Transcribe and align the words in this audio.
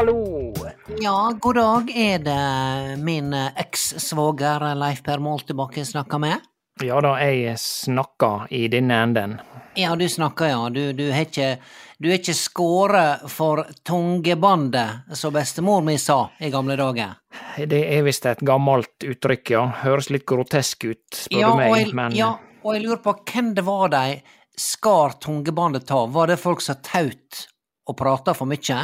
hallo. 0.00 0.54
Ja, 1.00 1.32
god 1.40 1.54
dag. 1.54 1.90
Er 1.96 2.18
det 2.18 2.96
min 3.04 3.34
eks-svoger 3.34 4.74
Leif 4.74 5.02
Per 5.04 5.20
Mål 5.20 5.42
jeg 5.76 5.86
snakker 5.86 6.18
med? 6.18 6.40
Ja 6.80 7.00
da, 7.04 7.18
jeg 7.20 7.58
snakker 7.60 8.46
i 8.50 8.68
denne 8.72 8.96
enden. 8.96 9.34
Ja, 9.76 9.92
du 9.96 10.08
snakker, 10.08 10.48
ja. 10.48 10.68
Du, 10.72 10.92
du 10.96 11.10
har 11.12 11.26
ikke 11.26 11.58
Du 12.00 12.08
er 12.08 12.16
ikke 12.16 12.32
skåret 12.32 13.26
for 13.28 13.66
tungebandet, 13.84 15.12
som 15.12 15.34
bestemor 15.34 15.82
mi 15.84 15.98
sa 15.98 16.30
i 16.40 16.48
gamle 16.50 16.78
dager. 16.80 17.18
Det 17.58 17.82
er 17.92 18.00
visst 18.06 18.24
et 18.24 18.40
gammelt 18.40 19.04
uttrykk, 19.04 19.50
ja. 19.52 19.66
Høres 19.82 20.08
litt 20.08 20.24
grotesk 20.24 20.86
ut, 20.88 21.04
spør 21.12 21.42
Ja, 21.42 21.50
du 21.50 21.60
meg, 21.60 21.74
jeg, 21.76 21.92
men 21.92 22.16
ja, 22.16 22.30
og 22.64 22.72
jeg 22.72 22.86
lurer 22.86 23.02
på 23.04 23.18
hvem 23.34 23.52
det 23.52 23.66
var 23.68 23.92
de 23.92 24.22
skar 24.56 25.20
tungebandet 25.20 25.92
av? 25.92 26.08
Var 26.16 26.32
det 26.32 26.40
folk 26.40 26.64
som 26.64 26.80
taut 26.80 27.44
og 27.84 27.98
prata 28.00 28.32
for 28.32 28.48
mye? 28.48 28.80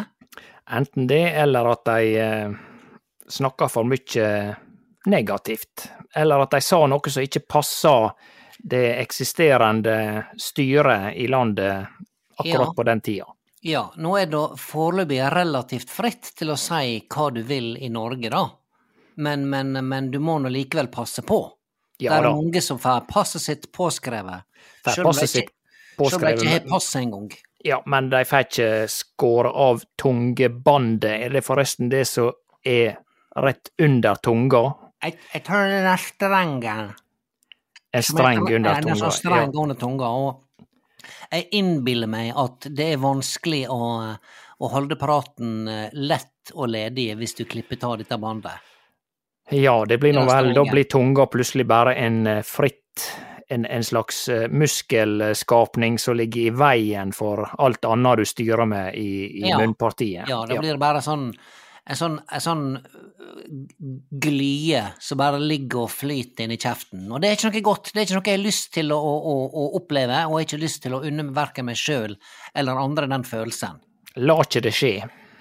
Enten 0.71 1.07
det, 1.07 1.23
eller 1.43 1.65
at 1.73 1.85
de 1.85 2.17
eh, 2.21 2.51
snakker 3.29 3.69
for 3.69 3.85
mye 3.85 4.57
negativt. 5.07 5.89
Eller 6.15 6.39
at 6.47 6.51
de 6.51 6.61
sa 6.61 6.81
noe 6.87 7.11
som 7.11 7.23
ikke 7.23 7.45
passa 7.49 7.95
det 8.59 8.97
eksisterende 9.03 10.25
styret 10.41 11.15
i 11.17 11.27
landet 11.29 11.87
akkurat 12.39 12.67
Ja. 12.69 12.73
på 12.77 12.83
den 12.83 13.01
tida. 13.01 13.27
Ja, 13.61 13.91
nå 13.97 14.17
er 14.19 14.27
det 14.31 14.59
foreløpig 14.61 15.21
relativt 15.33 15.91
fritt 15.91 16.33
til 16.39 16.51
å 16.51 16.57
si 16.61 17.01
hva 17.11 17.31
du 17.35 17.43
vil 17.43 17.77
i 17.83 17.89
Norge, 17.89 18.31
da. 18.31 18.45
Men, 19.17 19.49
men, 19.51 19.73
men 19.89 20.11
du 20.11 20.19
må 20.21 20.39
nå 20.39 20.49
likevel 20.53 20.87
passe 20.93 21.23
på. 21.23 21.41
Ja 21.99 22.13
det 22.13 22.19
er 22.19 22.23
da. 22.29 22.35
mange 22.37 22.61
som 22.63 22.79
får 22.79 23.07
passet 23.09 23.43
sitt 23.43 23.71
påskrevet. 23.73 24.45
Selv 24.85 25.07
om 25.09 25.13
de 25.17 25.25
ikke- 25.25 25.49
har 25.97 26.61
passet 26.61 26.69
pass 26.69 26.97
engang. 26.97 27.31
Ja, 27.67 27.81
men 27.87 28.11
de 28.13 28.23
får 28.25 28.45
ikke 28.47 28.71
skåre 28.93 29.51
av 29.51 29.81
tungebandet. 29.99 31.11
Er 31.27 31.33
det 31.35 31.43
forresten 31.43 31.91
det 31.91 32.05
som 32.07 32.31
er 32.63 33.01
rett 33.43 33.73
under 33.83 34.21
tunga? 34.23 34.63
Jeg, 35.03 35.17
jeg 35.33 35.45
tror 35.49 35.67
det 35.73 35.81
er 35.83 36.03
strengen. 36.05 36.93
En 37.97 38.05
streng 38.07 38.45
under 38.45 38.71
er 38.71 38.87
tunga. 38.87 38.99
sånn 39.01 39.17
streng 39.17 39.51
under 39.51 39.79
tunga. 39.81 40.13
Og 40.15 41.11
jeg 41.33 41.49
innbiller 41.59 42.11
meg 42.11 42.31
at 42.39 42.71
det 42.71 42.93
er 42.95 43.03
vanskelig 43.03 43.65
å, 43.73 43.83
å 44.15 44.73
holde 44.73 44.99
praten 45.01 45.67
eh, 45.71 45.91
lett 45.95 46.55
og 46.55 46.71
ledig 46.71 47.11
hvis 47.19 47.35
du 47.41 47.45
klipper 47.51 47.83
av 47.89 47.99
dette 47.99 48.19
bandet. 48.23 48.75
Ja, 49.51 49.81
det 49.87 49.99
blir 50.03 50.15
nå 50.15 50.23
vel, 50.27 50.53
da 50.55 50.63
blir 50.67 50.87
tunga 50.91 51.27
plutselig 51.31 51.67
bare 51.71 51.99
en 52.03 52.27
eh, 52.31 52.45
fritt 52.47 53.11
en, 53.49 53.67
en 53.67 53.85
slags 53.85 54.29
eh, 54.29 54.49
muskelskapning 54.51 55.99
som 56.03 56.17
ligger 56.19 56.49
i 56.49 56.51
veien 56.51 57.13
for 57.15 57.45
alt 57.63 57.85
annet 57.87 58.23
du 58.23 58.25
styrer 58.27 58.67
med 58.67 58.95
i, 58.99 59.43
i 59.43 59.49
Ja. 59.49 59.61
munnpartiet. 59.61 60.29
Ja, 60.29 60.43
da 60.47 60.59
blir 60.59 60.75
det 60.75 60.83
bare 60.83 61.03
sånn 61.05 61.31
en 61.87 61.95
sånn, 61.95 62.17
en 62.35 62.43
sånn 62.43 62.65
glie 64.11 64.81
som 64.99 65.19
bare 65.21 65.39
ligger 65.39 65.85
og 65.85 65.93
flyter 65.95 66.47
inn 66.47 66.55
i 66.57 66.59
kjeften. 66.59 67.05
Og 67.13 67.21
det 67.23 67.29
er 67.31 67.37
ikke 67.39 67.51
noe 67.53 67.65
godt, 67.69 67.93
det 67.95 68.01
er 68.01 68.09
ikke 68.09 68.17
noe 68.19 68.31
jeg 68.33 68.39
har 68.39 68.45
lyst 68.45 68.73
til 68.75 68.91
å, 68.95 68.99
å, 68.99 69.35
å 69.47 69.67
oppleve, 69.79 70.23
og 70.27 70.35
jeg 70.41 70.47
har 70.47 70.49
ikke 70.49 70.63
lyst 70.65 70.83
til 70.83 70.97
å 70.97 71.03
unne 71.07 71.29
verken 71.37 71.69
meg 71.69 71.79
sjøl 71.81 72.17
eller 72.55 72.83
andre 72.83 73.07
den 73.13 73.27
følelsen. 73.27 73.79
La 74.17 74.39
ikke 74.43 74.65
det 74.65 74.75
skje. 74.75 74.95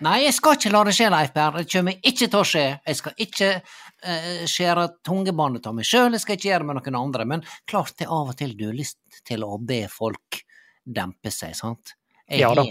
Nei, 0.04 0.26
jeg 0.26 0.36
skal 0.36 0.58
ikke 0.58 0.72
la 0.74 0.82
det 0.84 0.94
skje, 0.98 1.08
Leif 1.14 1.32
Per. 1.36 1.60
Det 1.62 1.70
kommer 1.72 2.00
ikke 2.04 2.28
til 2.28 2.40
å 2.42 2.48
skje. 2.48 2.64
Jeg 2.84 2.98
skal 3.00 3.22
ikke 3.26 3.52
uh, 3.62 4.42
skjære 4.52 4.88
tungebåndet 5.08 5.70
av 5.70 5.78
meg 5.78 5.88
sjøl, 5.88 6.12
jeg 6.18 6.24
skal 6.26 6.36
ikke 6.36 6.50
gjøre 6.50 6.66
det 6.66 6.70
med 6.72 6.80
noen 6.82 6.98
andre. 7.00 7.28
Men 7.32 7.46
klart 7.70 7.96
det 8.02 8.10
av 8.12 8.34
og 8.34 8.40
til 8.40 8.58
du 8.60 8.66
har 8.68 8.76
lyst 8.76 9.00
til 9.28 9.46
å 9.48 9.56
be 9.62 9.86
folk 9.92 10.42
dempe 10.86 11.32
seg, 11.32 11.56
sant? 11.58 11.96
Jeg 12.28 12.42
Ja 12.42 12.54
da. 12.58 12.66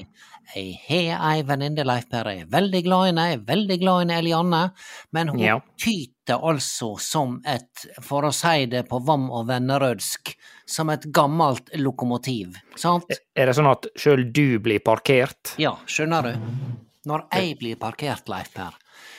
Jeg 0.55 0.75
har 0.85 1.23
ei 1.31 1.43
venninne, 1.47 1.87
Leif 1.87 2.11
Per, 2.11 2.29
jeg 2.29 2.43
er 2.45 2.49
veldig 2.53 2.81
glad 2.85 3.05
i 3.07 3.09
henne, 3.09 3.27
jeg 3.31 3.39
er 3.39 3.45
veldig 3.49 3.77
glad 3.81 3.95
i 3.95 4.03
henne, 4.03 4.17
Elianne, 4.21 4.63
men 5.17 5.31
hun 5.33 5.41
Ja. 5.41 5.55
tyter 5.81 6.43
altså 6.45 6.91
som 7.01 7.39
et, 7.47 7.87
for 8.03 8.29
å 8.29 8.33
si 8.35 8.67
det 8.67 8.83
på 8.91 9.01
vam 9.07 9.31
og 9.31 9.47
vennerødsk, 9.49 10.35
som 10.67 10.91
et 10.91 11.07
gammelt 11.09 11.73
lokomotiv, 11.81 12.59
sant? 12.77 13.09
Er 13.35 13.47
det 13.47 13.57
sånn 13.57 13.71
at 13.71 13.87
sjøl 13.97 14.27
du 14.31 14.59
blir 14.59 14.85
parkert? 14.85 15.55
Ja, 15.57 15.79
skjønner 15.87 16.29
du? 16.29 16.35
Når 17.07 17.27
jeg 17.35 17.59
blir 17.61 17.77
parkert, 17.77 18.29
Leif 18.33 18.53
Per, 18.55 18.73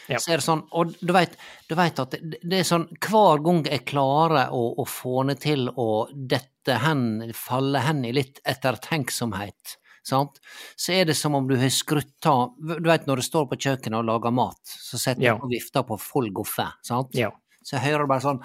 Ja. 0.09 0.17
så 0.17 0.31
er 0.33 0.37
det 0.37 0.45
sånn 0.45 0.63
Og 0.71 0.93
du 1.01 1.11
veit, 1.13 1.35
du 1.69 1.75
vet 1.75 1.99
at 1.99 2.11
det, 2.11 2.39
det 2.41 2.59
er 2.59 2.63
sånn 2.67 2.87
hver 2.99 3.41
gang 3.45 3.63
jeg 3.65 3.85
klarer 3.85 4.49
å, 4.53 4.61
å 4.81 4.85
få 4.89 5.23
det 5.29 5.39
til 5.45 5.67
å 5.69 6.07
dette 6.13 6.79
hen, 6.81 7.31
falle 7.37 7.79
hen 7.85 8.03
i 8.05 8.11
litt 8.15 8.39
ettertenksomhet, 8.45 9.75
sant, 10.05 10.39
så 10.77 10.93
er 10.93 11.05
det 11.05 11.15
som 11.17 11.35
om 11.37 11.47
du 11.47 11.55
har 11.57 11.69
skrutt 11.69 12.25
av 12.29 12.55
Du 12.57 12.89
veit 12.89 13.05
når 13.07 13.21
du 13.21 13.25
står 13.25 13.45
på 13.51 13.57
kjøkkenet 13.57 13.99
og 13.99 14.05
lager 14.09 14.31
mat, 14.33 14.61
så 14.65 14.97
setter 14.97 15.21
Ja. 15.23 15.35
du 15.37 15.43
og 15.45 15.51
vifter 15.51 15.83
på 15.83 15.99
full 15.99 16.31
goffe, 16.31 16.67
sant? 16.83 17.13
Ja. 17.13 17.29
Så 17.63 17.77
jeg 17.77 17.91
hører 17.91 18.07
bare 18.07 18.21
sånn 18.21 18.41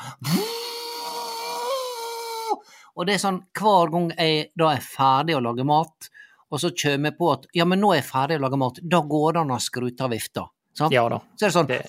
Og 2.96 3.06
det 3.06 3.14
er 3.14 3.22
sånn 3.22 3.38
hver 3.56 3.90
gang 3.92 4.10
jeg 4.18 4.50
da 4.58 4.72
er 4.74 4.82
ferdig 4.84 5.36
å 5.38 5.42
lage 5.44 5.64
mat, 5.64 6.08
og 6.50 6.60
så 6.60 6.70
kommer 6.82 7.10
vi 7.10 7.16
på 7.16 7.32
at 7.32 7.46
ja, 7.54 7.64
men 7.64 7.80
nå 7.80 7.92
er 7.94 8.00
jeg 8.02 8.08
ferdig 8.10 8.38
å 8.40 8.44
lage 8.46 8.58
mat, 8.58 8.78
da 8.82 9.00
går 9.00 9.32
det 9.32 9.40
an 9.44 9.50
å 9.54 9.60
skru 9.62 9.90
av 10.00 10.10
vifta. 10.10 10.46
Sant? 10.76 10.92
Ja 10.94 11.08
da. 11.08 11.20
Så 11.36 11.46
er 11.46 11.48
det 11.48 11.54
sånn 11.54 11.66
Det- 11.66 11.86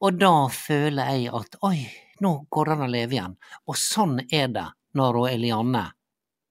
Og 0.00 0.18
da 0.18 0.48
føler 0.48 1.10
jeg 1.14 1.30
at 1.34 1.56
oi, 1.62 1.90
nå 2.20 2.46
går 2.50 2.64
det 2.64 2.72
an 2.72 2.82
å 2.86 2.90
leve 2.90 3.12
igjen. 3.16 3.36
Og 3.68 3.74
sånn 3.76 4.20
er 4.32 4.48
det 4.48 4.66
når 4.94 5.18
Elianne 5.32 5.84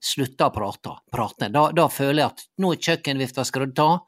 slutter 0.03 0.49
å 0.49 0.53
prate. 0.53 0.95
prate. 1.11 1.49
Da, 1.51 1.71
da 1.71 1.87
føler 1.87 2.23
jeg 2.23 2.31
at 2.31 2.45
nå 2.59 2.71
er 2.73 2.77
kjøkkenvifta 2.77 3.45
skrudd 3.45 3.79
av, 3.79 3.99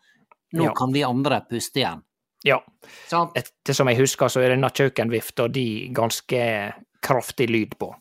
nå 0.53 0.63
Ja. 0.63 0.73
kan 0.73 0.91
vi 0.91 1.03
andre 1.03 1.41
puste 1.49 1.79
igjen. 1.79 2.01
Ja. 2.43 2.59
Sant? 3.07 3.31
Ettersom 3.35 3.87
jeg 3.87 3.97
husker, 3.97 4.27
så 4.29 4.41
er 4.43 4.49
denne 4.49 4.69
kjøkkenvifta 4.69 5.51
di 5.51 5.89
ganske 5.93 6.73
kraftig 7.01 7.49
lyd 7.49 7.77
på. 7.79 7.93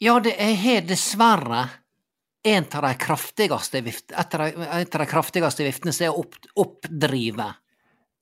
Ja, 0.00 0.18
det 0.20 0.34
er 0.38 0.54
har 0.54 0.80
dessverre 0.82 1.68
en 2.44 2.64
av 2.74 2.82
de 2.82 2.94
kraftigste 2.94 3.80
vift, 3.82 4.12
et 4.12 4.34
av 4.34 4.44
de, 4.50 5.06
kraftigste 5.10 5.64
viftene 5.66 5.92
som 5.92 6.06
er 6.06 6.18
opp, 6.20 6.34
oppdrive. 6.54 7.48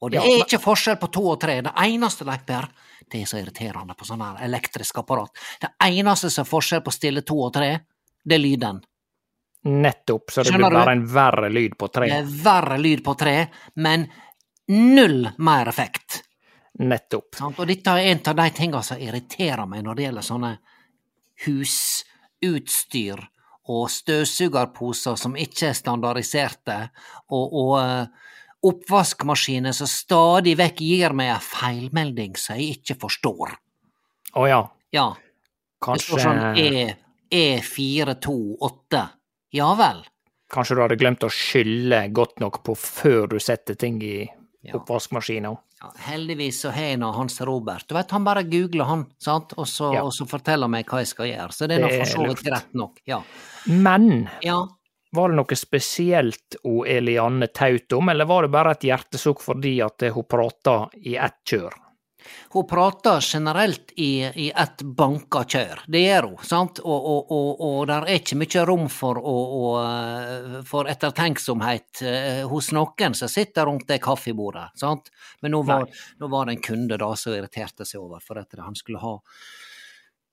Og 0.00 0.10
det 0.12 0.18
Ja, 0.20 0.22
er 0.24 0.44
ikke 0.44 0.60
forskjell 0.60 0.96
på 1.00 1.08
to 1.12 1.22
og 1.32 1.40
tre. 1.40 1.60
Det 1.64 1.72
eneste, 1.84 2.24
Leif 2.28 2.44
Per, 2.46 2.66
det 3.10 3.22
er 3.22 3.26
så 3.30 3.38
irriterende 3.40 3.94
på 3.96 4.04
sånne 4.08 4.24
her 4.32 4.44
elektriske 4.48 5.00
apparat. 5.00 5.30
Det 5.60 5.70
eneste 5.86 6.30
som 6.30 6.44
er 6.44 6.50
forskjell 6.50 6.82
på 6.84 6.92
stille 6.94 7.22
to 7.22 7.38
og 7.46 7.52
tre, 7.54 7.70
det 8.24 8.34
er 8.36 8.42
lyden. 8.42 8.82
Nettopp, 9.66 10.30
så 10.30 10.42
det 10.44 10.52
Skjønner 10.52 10.68
blir 10.70 10.76
du? 10.76 10.78
bare 10.84 10.92
en 10.96 11.06
verre 11.10 11.48
lyd 11.50 11.76
på 11.78 11.88
tre. 11.88 12.06
Det 12.12 12.18
er 12.20 12.28
verre 12.44 12.76
lyd 12.78 13.02
på 13.04 13.14
tre, 13.18 13.36
men 13.82 14.06
null 14.68 15.30
mer 15.38 15.68
effekt. 15.72 16.20
Nettopp. 16.78 17.40
Og 17.56 17.66
dette 17.66 17.90
er 17.96 18.12
en 18.12 18.20
av 18.30 18.36
de 18.36 18.50
tingene 18.54 18.82
som 18.84 19.00
irriterer 19.00 19.66
meg 19.66 19.82
når 19.86 19.94
det 19.96 20.04
gjelder 20.06 20.26
sånne 20.28 20.52
husutstyr 21.46 23.24
og 23.68 23.88
støvsugerposer 23.90 25.16
som 25.18 25.36
ikke 25.36 25.68
er 25.70 25.76
standardiserte, 25.78 26.76
og, 27.34 27.52
og 27.52 27.72
eh, 27.80 28.32
oppvaskmaskiner 28.66 29.74
som 29.76 29.88
stadig 29.90 30.56
vekk 30.58 30.80
gir 30.82 31.14
meg 31.16 31.32
en 31.34 31.42
feilmelding 31.44 32.36
som 32.40 32.56
jeg 32.58 32.78
ikke 32.80 32.98
forstår. 33.06 33.56
Å 34.36 34.46
ja, 34.50 34.60
Ja, 34.94 35.08
det 35.92 36.00
står 36.02 36.22
sånn 36.22 36.38
kanskje, 36.40 36.96
E, 37.30 37.56
E428. 37.60 39.02
Ja 39.56 39.74
vel. 39.78 40.04
kanskje 40.52 40.76
du 40.76 40.80
hadde 40.82 40.96
glemt 41.00 41.24
å 41.26 41.30
skylle 41.32 42.04
godt 42.14 42.38
nok 42.40 42.60
på 42.64 42.74
før 42.78 43.26
du 43.34 43.38
setter 43.42 43.74
ting 43.74 44.00
i 44.02 44.28
Ja. 44.62 44.74
oppvaskmaskina. 44.78 45.52
Ja, 45.80 45.90
heldigvis 46.06 46.62
så 46.64 46.70
har 46.72 46.86
jeg 46.90 46.98
nå 47.02 47.10
Hans 47.12 47.36
Robert. 47.44 47.84
Du 47.88 47.94
vet, 47.94 48.10
han 48.10 48.24
bare 48.24 48.46
googler, 48.48 48.84
han, 48.88 49.04
sant? 49.20 49.52
Og, 49.60 49.68
så, 49.68 49.90
Ja. 49.94 50.02
og 50.06 50.12
så 50.16 50.24
forteller 50.28 50.70
meg 50.72 50.86
hva 50.88 51.02
jeg 51.02 51.10
skal 51.12 51.28
gjøre. 51.28 51.52
Så 51.52 51.68
det 51.68 51.76
er 51.76 51.84
nå 51.84 51.90
for 51.92 52.12
så 52.12 52.24
vidt 52.24 52.40
rett 52.46 52.48
greit 52.48 52.74
nok. 52.80 53.00
Ja. 53.04 53.20
Men 53.66 54.28
ja. 54.40 54.62
var 55.12 55.28
det 55.28 55.36
noe 55.36 55.58
spesielt 55.60 56.56
hun 56.64 56.86
Elianne 56.88 57.48
taut 57.52 57.92
om, 57.92 58.08
eller 58.08 58.24
var 58.24 58.46
det 58.46 58.54
bare 58.56 58.72
et 58.72 58.88
hjertesukk 58.88 59.44
fordi 59.44 59.76
at 59.84 60.08
hun 60.14 60.24
prata 60.24 60.78
i 60.96 61.18
ett 61.20 61.42
kjør? 61.44 61.76
Hun 62.54 62.66
prater 62.68 63.20
generelt 63.24 63.92
i, 63.96 64.24
i 64.24 64.48
ett 64.50 64.82
banka 64.82 65.44
kjør. 65.44 65.84
Det 65.86 66.02
gjør 66.02 66.30
hun, 66.30 66.38
sant? 66.46 66.80
Og, 66.84 67.08
og, 67.12 67.34
og, 67.36 67.64
og 67.68 67.78
der 67.90 68.06
er 68.06 68.20
ikke 68.20 68.38
mye 68.40 68.64
rom 68.68 68.88
for, 68.92 69.20
eh, 69.82 70.58
for 70.68 70.90
ettertenksomhet 70.92 72.02
hos 72.50 72.72
noen 72.76 73.16
som 73.18 73.30
sitter 73.30 73.68
rundt 73.68 73.88
det 73.88 74.00
kaffebordet, 74.04 74.70
sant? 74.80 75.10
Men 75.42 75.56
nå 75.56 75.62
var, 75.66 75.86
nå 76.20 76.30
var 76.32 76.46
det 76.46 76.56
en 76.56 76.66
kunde 76.70 76.98
da 77.00 77.12
som 77.18 77.34
irriterte 77.36 77.86
seg 77.88 78.02
over 78.02 78.22
for 78.24 78.40
at 78.40 78.58
han 78.60 78.76
skulle 78.78 79.02
ha 79.02 79.16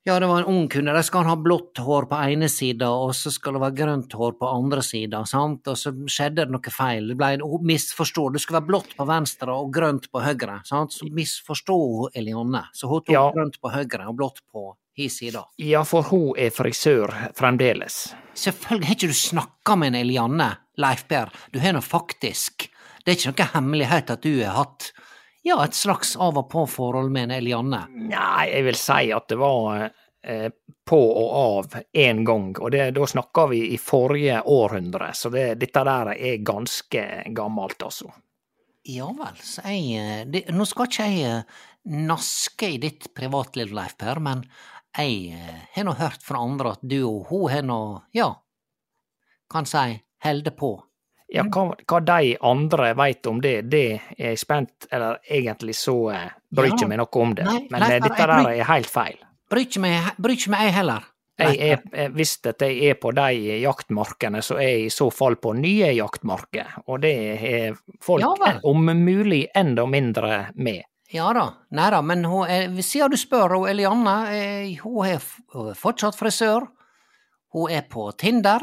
ja, 0.06 0.20
det 0.20 0.28
var 0.28 0.42
en 0.42 0.46
ung 0.52 0.68
kunde. 0.68 0.94
Der 0.94 1.02
skal 1.08 1.24
ha 1.30 1.36
blått 1.40 1.80
hår 1.80 2.08
på 2.12 2.18
ene 2.28 2.50
sida, 2.52 2.90
og 2.92 3.14
så 3.16 3.32
skal 3.32 3.56
det 3.56 3.62
være 3.64 3.78
grønt 3.78 4.14
hår 4.20 4.34
på 4.40 4.50
andre 4.52 4.82
sida, 4.84 5.22
sant, 5.30 5.68
og 5.72 5.78
så 5.80 5.94
skjedde 6.12 6.44
det 6.44 6.52
noe 6.52 6.74
feil. 6.76 7.08
Det 7.14 7.18
ble 7.20 7.30
hun 7.42 7.64
misforstår. 7.70 8.34
Det 8.36 8.42
skulle 8.44 8.60
være 8.62 8.72
blått 8.74 8.96
på 9.00 9.08
venstre 9.08 9.56
og 9.56 9.72
grønt 9.74 10.10
på 10.12 10.24
høyre, 10.26 10.60
sant, 10.68 10.92
så 10.96 11.08
misforstod 11.08 11.86
hun 12.02 12.10
Elianne. 12.20 12.66
Så 12.74 12.88
hun 12.92 13.02
tok 13.02 13.14
Ja. 13.16 13.30
grønt 13.32 13.60
på 13.62 13.72
høyre 13.72 14.08
og 14.10 14.16
blått 14.20 14.42
på 14.52 14.74
hi 14.98 15.08
sida. 15.10 15.46
Ja, 15.58 15.84
for 15.84 16.04
hun 16.04 16.34
er 16.38 16.52
frisør 16.52 17.10
fremdeles. 17.34 18.14
Selvfølgelig 18.36 18.86
har 18.88 18.96
ikke 18.96 19.08
du 19.08 19.14
snakka 19.14 19.76
med 19.78 19.94
en 19.96 20.02
Elianne, 20.04 20.58
Leif 20.78 21.08
Per. 21.08 21.32
Du 21.52 21.60
har 21.60 21.74
nå 21.74 21.82
faktisk 21.82 22.70
Det 23.06 23.12
er 23.12 23.16
ikke 23.32 23.32
noe 23.44 23.48
hemmelighet 23.54 24.12
at 24.12 24.22
du 24.22 24.30
har 24.46 24.54
hatt 24.56 24.92
ja, 25.44 25.60
et 25.66 25.76
slags 25.76 26.16
av 26.16 26.38
og 26.40 26.50
på-forhold 26.52 27.12
med 27.12 27.28
en 27.28 27.38
Elianne. 27.38 27.84
Nei, 27.92 28.48
jeg 28.48 28.64
vil 28.70 28.80
si 28.80 29.12
at 29.12 29.28
det 29.28 29.38
var 29.42 29.84
eh, 29.84 30.50
på 30.88 31.00
og 31.00 31.34
av 31.40 31.80
én 32.00 32.24
gang, 32.28 32.54
og 32.60 32.72
det, 32.72 32.92
da 32.96 33.08
snakker 33.08 33.50
vi 33.52 33.64
i 33.76 33.80
forrige 33.82 34.40
århundre, 34.48 35.12
så 35.16 35.32
det, 35.34 35.50
dette 35.60 35.84
der 35.88 36.14
er 36.16 36.46
ganske 36.48 37.04
gammelt, 37.36 37.84
altså. 37.84 38.14
Ja 38.88 39.10
vel, 39.16 39.36
så 39.40 39.64
jeg 39.72 39.84
eh, 39.96 40.24
det, 40.28 40.46
Nå 40.52 40.66
skal 40.68 40.90
ikke 40.90 41.10
jeg 41.12 41.28
eh, 41.28 41.60
naske 41.92 42.72
i 42.76 42.80
ditt 42.84 43.12
privatliv, 43.16 43.76
Leif 43.76 43.98
Per, 44.00 44.24
men 44.24 44.46
jeg 44.94 45.36
har 45.74 45.88
nå 45.88 45.96
hørt 45.98 46.22
fra 46.24 46.44
andre 46.46 46.76
at 46.76 46.84
du 46.86 47.00
og 47.02 47.32
hun 47.32 47.48
har 47.50 47.64
nå, 47.66 47.80
ja, 48.14 48.30
kan 49.52 49.68
si, 49.68 49.98
holder 50.24 50.56
på. 50.56 50.76
Ja, 51.34 51.44
hva, 51.50 51.64
hva 51.90 52.00
de 52.06 52.36
andre 52.46 52.92
veit 52.94 53.26
om 53.26 53.40
det, 53.42 53.56
det 53.72 53.86
er 54.20 54.28
jeg 54.30 54.42
spent, 54.42 54.86
eller 54.94 55.18
egentlig 55.26 55.74
så 55.80 55.96
eh, 56.14 56.28
bryr 56.54 56.76
Ja. 56.78 56.88
meg 56.92 57.00
noe 57.02 57.22
om 57.24 57.34
det, 57.34 57.48
Nei, 57.48 57.68
men 57.72 57.82
nei, 57.82 57.90
eh, 57.96 58.04
dette 58.04 58.28
der 58.30 58.52
er 58.52 58.70
helt 58.70 58.92
feil. 58.92 59.18
Bryr 59.50 59.66
ikke 59.66 59.82
meg, 59.82 60.14
ikke 60.22 60.62
jeg 60.62 60.76
heller. 60.78 61.10
Jeg 61.42 61.58
er, 61.66 62.10
hvis 62.14 62.38
jeg 62.46 62.90
er 62.92 62.94
på 63.02 63.10
de 63.18 63.58
jaktmarkene, 63.64 64.44
så 64.46 64.60
er 64.62 64.68
jeg 64.68 64.86
i 64.86 64.94
så 64.94 65.08
fall 65.12 65.36
på 65.42 65.56
nye 65.58 65.90
jaktmarker, 65.98 66.76
og 66.86 67.02
det 67.02 67.14
er 67.42 67.80
folk 68.00 68.22
Ja 68.22 68.60
om 68.64 68.86
mulig 68.86 69.48
enda 69.56 69.88
mindre 69.90 70.52
med. 70.54 70.84
Ja 71.14 71.32
da, 71.34 71.48
nei 71.74 71.90
da, 71.94 72.02
men 72.02 72.24
hun 72.26 72.46
siden 72.82 73.12
du 73.14 73.18
spør, 73.18 73.58
hun 73.58 73.70
Elianne, 73.70 74.16
eh, 74.34 74.78
hun 74.82 75.06
er 75.06 75.74
fortsatt 75.78 76.18
frisør. 76.18 76.70
Hun 77.54 77.70
er 77.70 77.84
på 77.90 78.12
Tinder. 78.18 78.62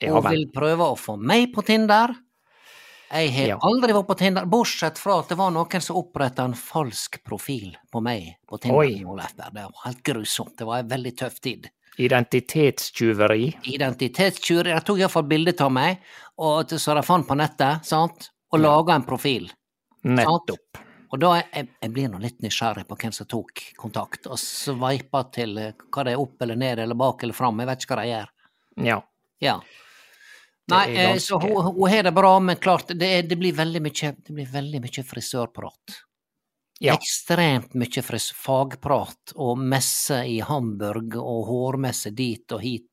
Ja 0.00 0.14
Hun 0.14 0.28
vil 0.30 0.46
prøve 0.54 0.86
å 0.92 0.96
få 0.98 1.16
meg 1.18 1.52
på 1.54 1.64
Tinder. 1.66 2.14
Jeg 3.10 3.30
har 3.32 3.46
Ja. 3.48 3.58
aldri 3.64 3.92
vært 3.92 4.06
på 4.06 4.16
Tinder, 4.18 4.44
bortsett 4.44 4.98
fra 4.98 5.18
at 5.20 5.28
det 5.28 5.38
var 5.38 5.50
noen 5.50 5.80
som 5.80 5.96
oppretta 5.96 6.44
en 6.44 6.54
falsk 6.54 7.22
profil 7.24 7.76
på 7.90 8.02
meg 8.02 8.36
på 8.46 8.60
Tinder. 8.60 9.26
Det 9.36 9.52
var 9.54 9.72
helt 9.84 10.02
grusomt. 10.02 10.56
Det 10.56 10.66
var 10.66 10.78
en 10.78 10.88
veldig 10.88 11.16
tøff 11.16 11.40
tid. 11.40 11.70
Identitetstyveri. 11.98 13.56
Identitetstyveri. 13.74 14.74
De 14.74 14.80
tok 14.86 14.98
iallfall 14.98 15.26
bilde 15.28 15.54
av 15.64 15.72
meg, 15.72 15.98
og 16.38 16.68
så 16.68 16.94
de 16.94 17.02
fant 17.02 17.26
på 17.26 17.34
nettet, 17.34 17.84
sant, 17.88 18.30
og 18.52 18.60
laga 18.60 18.94
en 18.94 19.06
profil. 19.08 19.50
Nettopp. 20.04 20.78
Og 21.10 21.18
da 21.18 21.40
jeg, 21.40 21.68
jeg 21.80 21.92
blir 21.94 22.08
nå 22.12 22.20
litt 22.20 22.42
nysgjerrig 22.44 22.84
på 22.86 22.96
hvem 23.00 23.12
som 23.16 23.26
tok 23.26 23.62
kontakt, 23.80 24.26
og 24.28 24.36
sveipa 24.38 25.24
til 25.32 25.56
eh, 25.58 25.72
hva 25.90 26.04
det 26.04 26.12
er 26.12 26.20
opp 26.20 26.42
eller 26.44 26.58
ned 26.60 26.78
eller 26.84 26.94
bak 26.94 27.22
eller 27.24 27.36
fram, 27.36 27.58
jeg 27.62 27.66
vet 27.70 27.84
ikke 27.86 27.94
hva 27.96 28.02
de 28.04 28.10
gjør. 28.12 28.32
Ja. 28.84 28.98
Ja. 29.40 29.54
Nei, 30.68 30.96
eh, 30.96 31.16
så 31.16 31.38
hun, 31.40 31.88
har 31.88 32.02
det 32.02 32.12
bra, 32.12 32.34
men 32.40 32.56
klart, 32.56 32.92
det, 32.94 33.22
det 33.22 33.36
blir 33.40 33.56
veldig 33.56 33.80
mye, 33.82 34.12
det 34.26 34.34
blir 34.36 34.50
veldig 34.52 34.82
mye 34.84 35.04
frisørprat. 35.04 35.96
Ja. 36.80 36.94
Ekstremt 36.94 37.74
mye 37.74 38.02
fagprat 38.36 39.32
og 39.34 39.58
messe 39.58 40.20
i 40.30 40.38
Hamburg 40.44 41.16
og 41.18 41.48
hårmesse 41.48 42.12
dit 42.14 42.52
og 42.54 42.62
hit, 42.62 42.87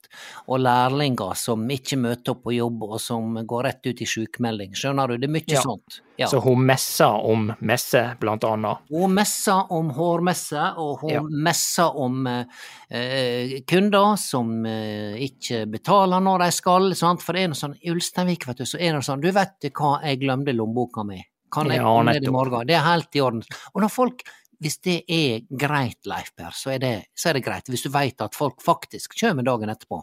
og 0.47 0.59
lærlinger 0.59 1.35
som 1.35 1.63
ikke 1.69 1.97
møter 1.97 2.31
opp 2.35 2.43
på 2.45 2.55
jobb 2.55 2.83
og 2.83 2.99
som 3.01 3.35
går 3.47 3.63
rett 3.69 3.85
ut 3.89 4.01
i 4.01 4.05
sykemelding. 4.05 4.73
Skjønner 4.77 5.07
du? 5.07 5.17
Det 5.17 5.29
er 5.29 5.33
mye 5.35 5.43
Ja. 5.55 5.61
sånt. 5.61 6.01
Ja. 6.17 6.27
Så 6.27 6.39
hun 6.41 6.65
messer 6.65 7.11
om 7.27 7.53
messe, 7.59 8.15
blant 8.19 8.43
annet. 8.47 8.77
Hun 8.89 9.13
messer 9.13 9.71
om 9.71 9.89
hårmesse, 9.91 10.77
og 10.77 10.99
hun 11.01 11.09
Ja. 11.11 11.21
messer 11.21 11.95
om 11.95 12.25
eh, 12.27 13.61
kunder 13.67 14.15
som 14.17 14.65
eh, 14.65 15.15
ikke 15.27 15.65
betaler 15.69 16.21
når 16.23 16.45
de 16.45 16.51
skal. 16.51 16.95
Sant? 16.95 17.21
For 17.21 17.33
det 17.33 17.43
er 17.43 17.47
noe 17.53 17.59
sånn 17.59 17.77
Ulsteinvik, 17.91 18.47
vet 18.47 18.57
du, 18.57 18.65
så 18.65 18.79
er 18.79 18.93
det 18.93 19.03
sånn 19.07 19.21
Du 19.21 19.31
vet 19.31 19.71
hva, 19.73 19.99
jeg 20.03 20.21
glemte 20.21 20.53
lommeboka 20.55 21.05
mi. 21.05 21.21
Kan 21.51 21.69
jeg 21.69 21.77
Ja, 21.77 21.83
komme 21.83 22.11
ned 22.13 22.23
i 22.25 22.31
morgen? 22.31 22.65
Det 22.67 22.75
er 22.75 22.83
helt 22.83 23.15
i 23.15 23.21
orden. 23.21 23.43
Og 23.75 23.81
når 23.81 23.89
folk 23.93 24.23
hvis 24.61 24.79
det 24.85 24.97
er 25.11 25.43
greit, 25.49 25.99
Leif 26.09 26.31
Per, 26.37 26.53
så 26.55 26.75
er 26.75 26.81
det, 26.83 26.93
så 27.15 27.29
er 27.29 27.37
det 27.39 27.45
greit. 27.45 27.69
Hvis 27.71 27.85
du 27.85 27.91
veit 27.93 28.21
at 28.23 28.35
folk 28.37 28.61
faktisk 28.63 29.17
kommer 29.19 29.45
dagen 29.45 29.71
etterpå. 29.73 30.01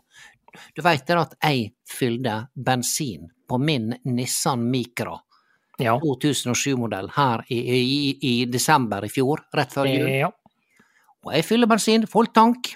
Du 0.76 0.82
veit 0.85 1.09
at 1.11 1.37
jeg 1.40 1.71
fylte 1.88 2.47
bensin 2.54 3.30
på 3.49 3.59
min 3.59 3.94
Nissan 4.04 4.64
Micra 4.71 5.16
Ja. 5.80 5.97
2007-modell 5.99 7.09
her 7.16 7.44
i, 7.49 7.59
i, 7.59 8.11
i 8.28 8.35
desember 8.44 9.04
i 9.04 9.11
fjor, 9.11 9.40
rett 9.56 9.73
før 9.73 9.88
jul. 9.88 10.09
ja. 10.21 10.30
Og 11.23 11.30
jeg 11.37 11.47
fyller 11.47 11.71
bensin, 11.71 12.04
full 12.11 12.26
tank, 12.35 12.73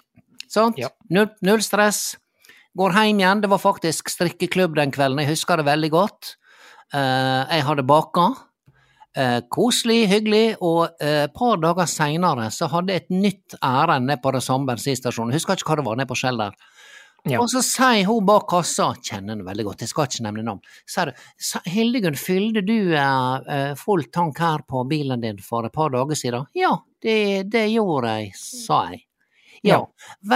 sant? 0.49 0.79
Ja. 0.79 0.89
Null, 1.11 1.29
null 1.43 1.63
stress. 1.67 2.15
Går 2.79 2.93
hjem 2.95 3.21
igjen, 3.21 3.41
det 3.43 3.51
var 3.51 3.59
faktisk 3.59 4.11
strikkeklubb 4.13 4.77
den 4.79 4.93
kvelden, 4.95 5.19
jeg 5.25 5.33
husker 5.35 5.59
det 5.59 5.67
veldig 5.67 5.91
godt. 5.91 6.37
Uh, 6.95 7.43
jeg 7.51 7.65
hadde 7.67 7.83
baka. 7.89 8.29
Eh, 9.17 9.39
koselig, 9.49 10.03
hyggelig, 10.11 10.57
og 10.61 10.91
eh, 11.01 11.23
et 11.25 11.33
par 11.33 11.57
dager 11.63 11.87
seinere 11.89 12.51
så 12.53 12.67
hadde 12.69 12.93
jeg 12.93 13.07
et 13.07 13.15
nytt 13.15 13.55
ærend 13.65 14.11
nede 14.11 14.21
på 14.21 14.33
det 14.37 14.43
samme 14.45 14.69
bensinstasjonen, 14.69 15.33
husker 15.33 15.57
ikke 15.57 15.71
hva 15.71 15.77
det 15.81 15.85
var, 15.87 15.97
nede 15.97 16.11
på 16.11 16.19
Skjell 16.21 16.37
der. 16.43 16.53
Ja. 17.27 17.41
Og 17.41 17.49
så 17.51 17.63
sier 17.65 18.05
hun 18.07 18.27
bak 18.29 18.45
kassa, 18.53 18.91
kjenner 19.03 19.33
henne 19.35 19.47
veldig 19.49 19.65
godt, 19.71 19.81
jeg 19.87 19.91
skal 19.91 20.05
ikke 20.11 20.27
nevne 20.29 20.45
navn, 20.47 20.61
sier 20.87 21.09
du, 21.11 21.25
«Sa- 21.49 21.63
Hildegunn, 21.65 22.19
fylte 22.21 22.63
du 22.69 22.75
eh, 22.93 23.49
eh, 23.57 23.73
full 23.81 24.05
tank 24.15 24.39
her 24.45 24.63
på 24.69 24.85
bilen 24.93 25.25
din 25.25 25.41
for 25.43 25.65
et 25.67 25.73
par 25.75 25.91
dager 25.97 26.15
siden? 26.21 26.45
Ja, 26.55 26.75
det, 27.03 27.17
det 27.51 27.65
gjorde 27.73 28.13
jeg, 28.21 28.31
sa 28.39 28.85
jeg. 28.93 29.03
Ja, 29.65 29.81
Ja. 29.81 29.83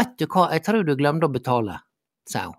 vet 0.00 0.16
du 0.18 0.24
hva, 0.26 0.48
jeg 0.56 0.64
tror 0.66 0.82
du 0.88 0.96
glemte 0.98 1.28
å 1.28 1.36
betale, 1.36 1.76
sa 2.26 2.48
hun. 2.48 2.56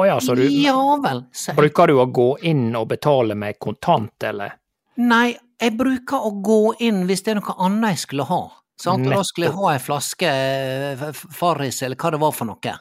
Å 0.00 0.06
ja, 0.08 0.16
så 0.20 0.34
du 0.34 0.42
Ja 0.48 0.96
vel. 1.04 1.26
Bruker 1.60 1.92
du 1.92 2.00
å 2.02 2.08
gå 2.10 2.30
inn 2.50 2.70
og 2.76 2.88
betale 2.90 3.36
med 3.38 3.60
kontant, 3.62 4.16
eller? 4.26 4.56
Nei, 4.96 5.36
jeg 5.60 5.76
bruker 5.76 6.24
å 6.28 6.30
gå 6.44 6.60
inn 6.84 7.04
hvis 7.08 7.24
det 7.24 7.34
er 7.34 7.40
noe 7.40 7.56
annet 7.66 7.96
jeg 7.96 8.04
skulle 8.06 8.26
ha. 8.28 8.40
Sant? 8.80 9.08
Da 9.08 9.22
skulle 9.24 9.48
jeg 9.48 9.56
ha 9.56 9.68
ei 9.72 9.80
flaske 9.80 10.30
eh, 10.30 11.04
Farris, 11.32 11.80
eller 11.84 11.96
hva 12.00 12.12
det 12.12 12.20
var 12.20 12.34
for 12.36 12.48
noe. 12.48 12.74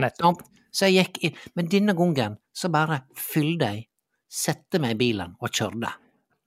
Nettopp. 0.00 0.42
Så 0.70 0.86
jeg 0.86 1.00
gikk 1.00 1.22
inn, 1.26 1.38
men 1.58 1.70
denne 1.72 1.94
gangen 1.98 2.36
så 2.54 2.70
bare 2.72 3.02
fylte 3.18 3.70
jeg, 3.72 3.86
sette 4.30 4.78
meg 4.78 4.94
i 4.94 5.00
bilen 5.00 5.32
og 5.40 5.50
kjørte. 5.50 5.90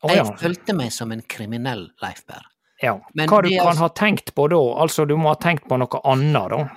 Å 0.03 0.11
Jeg 0.11 0.35
følte 0.39 0.75
meg 0.75 0.91
som 0.95 1.11
en 1.15 1.23
kriminell, 1.27 1.89
Leif 2.03 2.23
Berr. 2.27 2.45
ja. 2.83 2.93
Men 3.13 3.27
Hva 3.29 3.41
du 3.41 3.49
kan 3.49 3.67
altså- 3.67 3.79
ha 3.79 3.89
tenkt 3.89 4.33
på 4.35 4.47
da? 4.49 4.59
Altså, 4.83 5.07
du 5.07 5.15
må 5.17 5.29
ha 5.29 5.35
tenkt 5.35 5.67
på 5.67 5.77
noe 5.79 6.01
annet, 6.03 6.49
da? 6.49 6.69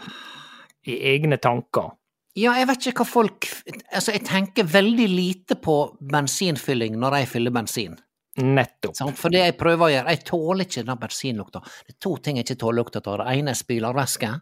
I 0.87 0.99
egne 1.15 1.39
tanker? 1.39 1.93
Ja, 2.37 2.53
jeg 2.55 2.67
vet 2.69 2.87
ikke 2.87 3.01
hva 3.01 3.07
folk 3.07 3.47
Altså, 3.95 4.13
jeg 4.13 4.25
tenker 4.25 4.65
veldig 4.65 5.09
lite 5.09 5.57
på 5.57 5.97
bensinfylling 6.01 6.97
når 7.01 7.21
jeg 7.21 7.29
fyller 7.29 7.51
bensin. 7.51 7.97
Nettopp. 8.43 8.97
Sånn, 8.99 9.15
For 9.17 9.33
det 9.33 9.45
jeg 9.45 9.57
prøver 9.59 9.87
å 9.87 9.91
gjøre, 9.93 10.15
jeg 10.15 10.25
tåler 10.29 10.69
ikke 10.69 10.87
den 10.87 11.03
bensinlukta. 11.03 11.63
Det 11.87 11.95
er 11.95 12.01
to 12.07 12.17
ting 12.23 12.41
jeg 12.41 12.47
ikke 12.49 12.61
tåler 12.63 12.83
lukta 12.83 13.03
av. 13.05 13.21
Det 13.23 13.37
ene 13.37 13.53
er 13.55 13.61
spylervæske, 13.61 14.33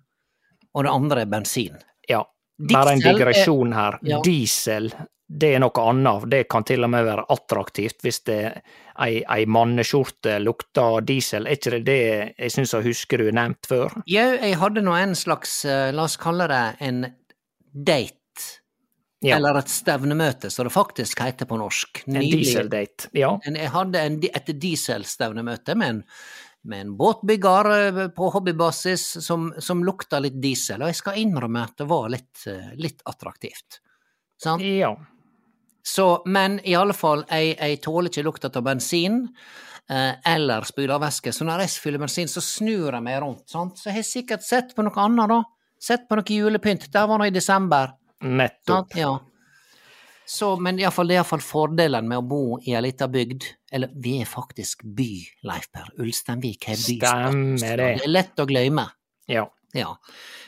og 0.75 0.87
det 0.87 0.95
andre 0.95 1.25
er 1.25 1.35
bensin. 1.35 1.83
Ja. 2.11 2.25
Bare 2.71 2.95
en 2.95 3.03
digresjon 3.03 3.75
her. 3.75 3.99
Ja. 4.07 4.21
Diesel, 4.23 4.93
det 5.27 5.55
er 5.57 5.63
noe 5.63 5.85
annet. 5.91 6.27
Det 6.31 6.43
kan 6.51 6.67
til 6.67 6.87
og 6.87 6.91
med 6.93 7.07
være 7.07 7.25
attraktivt 7.35 8.05
hvis 8.05 8.21
det 8.29 8.41
ei, 9.03 9.23
ei 9.23 9.47
manneskjorte 9.51 10.37
lukter 10.43 11.01
diesel. 11.07 11.49
Er 11.49 11.59
ikke 11.59 11.79
det 11.79 11.85
det 11.89 12.01
jeg 12.39 12.55
syns 12.55 12.75
jeg 12.77 12.89
husker 12.91 13.25
du 13.25 13.31
nevnt 13.35 13.71
før? 13.71 13.95
Jau, 14.11 14.29
jeg 14.37 14.59
hadde 14.61 14.85
nå 14.85 14.95
en 14.99 15.17
slags, 15.19 15.63
eh, 15.65 15.91
la 15.95 16.07
oss 16.07 16.19
kalle 16.21 16.47
det 16.51 16.65
en 16.85 17.07
date. 17.73 18.19
Ja. 19.25 19.37
Eller 19.37 19.57
et 19.57 19.71
stevnemøte, 19.73 20.51
som 20.51 20.67
det 20.67 20.73
faktisk 20.75 21.21
heter 21.25 21.49
på 21.49 21.57
norsk. 21.57 22.03
En 22.07 22.19
Nylig- 22.19 22.43
dieseldate. 22.43 23.09
Ja. 23.17 23.31
En, 23.47 23.57
jeg 23.57 23.71
hadde 23.73 24.01
en, 24.01 24.19
et 24.25 24.51
dieselstevnemøte 24.61 25.77
med 25.81 25.89
en, 25.95 26.03
med 26.65 26.81
en 26.81 26.93
båtbygger 26.99 27.71
eh, 27.73 28.03
på 28.17 28.29
hobbybasis 28.35 29.07
som, 29.25 29.53
som 29.59 29.85
lukta 29.85 30.21
litt 30.21 30.37
diesel, 30.43 30.83
og 30.83 30.93
jeg 30.93 31.01
skal 31.01 31.23
innrømme 31.23 31.65
at 31.65 31.79
det 31.81 31.89
var 31.89 32.11
litt, 32.13 32.45
eh, 32.51 32.75
litt 32.77 33.01
attraktivt. 33.09 33.81
Sant? 34.43 34.63
ja. 34.63 34.93
Så, 35.87 36.23
men 36.25 36.61
i 36.65 36.73
alle 36.75 36.95
fall, 36.97 37.27
jeg, 37.29 37.59
jeg 37.61 37.81
tåler 37.85 38.09
ikke 38.09 38.23
lukta 38.25 38.49
av 38.49 38.63
bensin 38.65 39.19
eh, 39.91 40.15
eller 40.33 40.65
spylervæske, 40.65 41.33
så 41.33 41.45
når 41.45 41.67
jeg 41.67 41.75
fyller 41.85 42.01
bensin, 42.01 42.31
så 42.33 42.41
snur 42.41 42.89
jeg 42.89 43.05
meg 43.05 43.19
rundt. 43.21 43.45
Sant? 43.53 43.77
Så 43.77 43.91
jeg 43.91 43.99
har 43.99 44.07
sikkert 44.09 44.47
sett 44.47 44.73
på 44.77 44.85
noe 44.87 44.97
annet, 45.05 45.29
da. 45.29 45.43
Sett 45.85 46.07
på 46.09 46.17
noe 46.17 46.25
julepynt. 46.39 46.89
der 46.93 47.09
var 47.11 47.21
nå 47.21 47.29
i 47.29 47.35
desember. 47.35 47.93
Nettopp. 48.25 48.97
Ja. 48.99 49.15
Så, 50.27 50.55
men 50.57 50.79
i 50.81 50.85
alle 50.85 50.95
fall, 50.97 51.11
det 51.11 51.19
er 51.19 51.21
iallfall 51.21 51.43
fordelen 51.45 52.09
med 52.09 52.23
å 52.23 52.29
bo 52.29 52.45
i 52.65 52.73
ei 52.73 52.81
lita 52.87 53.09
bygd. 53.13 53.45
Eller 53.75 53.93
vi 54.01 54.17
er 54.23 54.29
faktisk 54.29 54.87
by, 54.97 55.11
Leif 55.45 55.69
Per. 55.75 55.91
Ulsteinvik 56.01 56.71
er 56.73 56.81
by. 56.81 56.97
Stemmer 57.03 57.77
det. 57.77 57.91
Det 58.01 58.09
er 58.09 58.15
lett 58.15 58.41
å 58.41 58.49
glemme. 58.49 58.87
Ja. 59.31 59.45
Ja. 59.75 59.91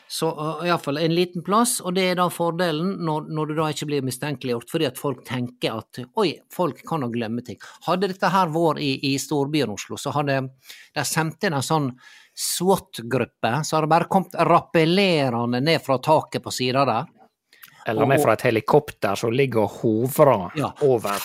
Så 0.09 0.28
uh, 0.30 0.62
iallfall 0.66 1.00
en 1.02 1.14
liten 1.14 1.42
plass, 1.42 1.80
og 1.83 1.97
det 1.97 2.04
er 2.12 2.18
da 2.21 2.28
fordelen 2.30 2.92
når, 3.04 3.26
når 3.35 3.50
du 3.50 3.54
da 3.59 3.66
ikke 3.75 3.88
blir 3.90 4.04
mistenkeliggjort, 4.06 4.68
fordi 4.71 4.87
at 4.87 5.00
folk 5.00 5.25
tenker 5.26 5.80
at 5.80 5.99
oi, 6.23 6.28
folk 6.54 6.85
kan 6.87 7.02
jo 7.02 7.11
glemme 7.11 7.42
ting. 7.45 7.59
Hadde 7.88 8.12
dette 8.12 8.30
her 8.30 8.52
vært 8.54 8.80
i, 8.87 8.92
i 9.11 9.16
storbyen 9.18 9.75
Oslo, 9.75 9.99
så 9.99 10.14
hadde 10.14 10.38
de 10.47 11.04
sendt 11.04 11.49
inn 11.49 11.59
en 11.59 11.66
sånn 11.66 11.90
SWAT-gruppe, 12.37 13.52
så 13.64 13.76
hadde 13.76 13.88
det 13.88 13.95
bare 13.97 14.11
kommet 14.12 14.38
rappellerende 14.47 15.61
ned 15.64 15.83
fra 15.83 15.99
taket 16.04 16.45
på 16.45 16.54
sida 16.54 16.87
der. 16.87 17.11
Eller 17.87 18.07
med 18.11 18.21
fra 18.23 18.33
et 18.35 18.43
helikopter 18.49 19.14
som 19.19 19.31
ligger 19.33 19.62
og 19.62 19.71
hovrer 19.81 20.50
Ja. 20.59 20.73
over. 20.83 21.23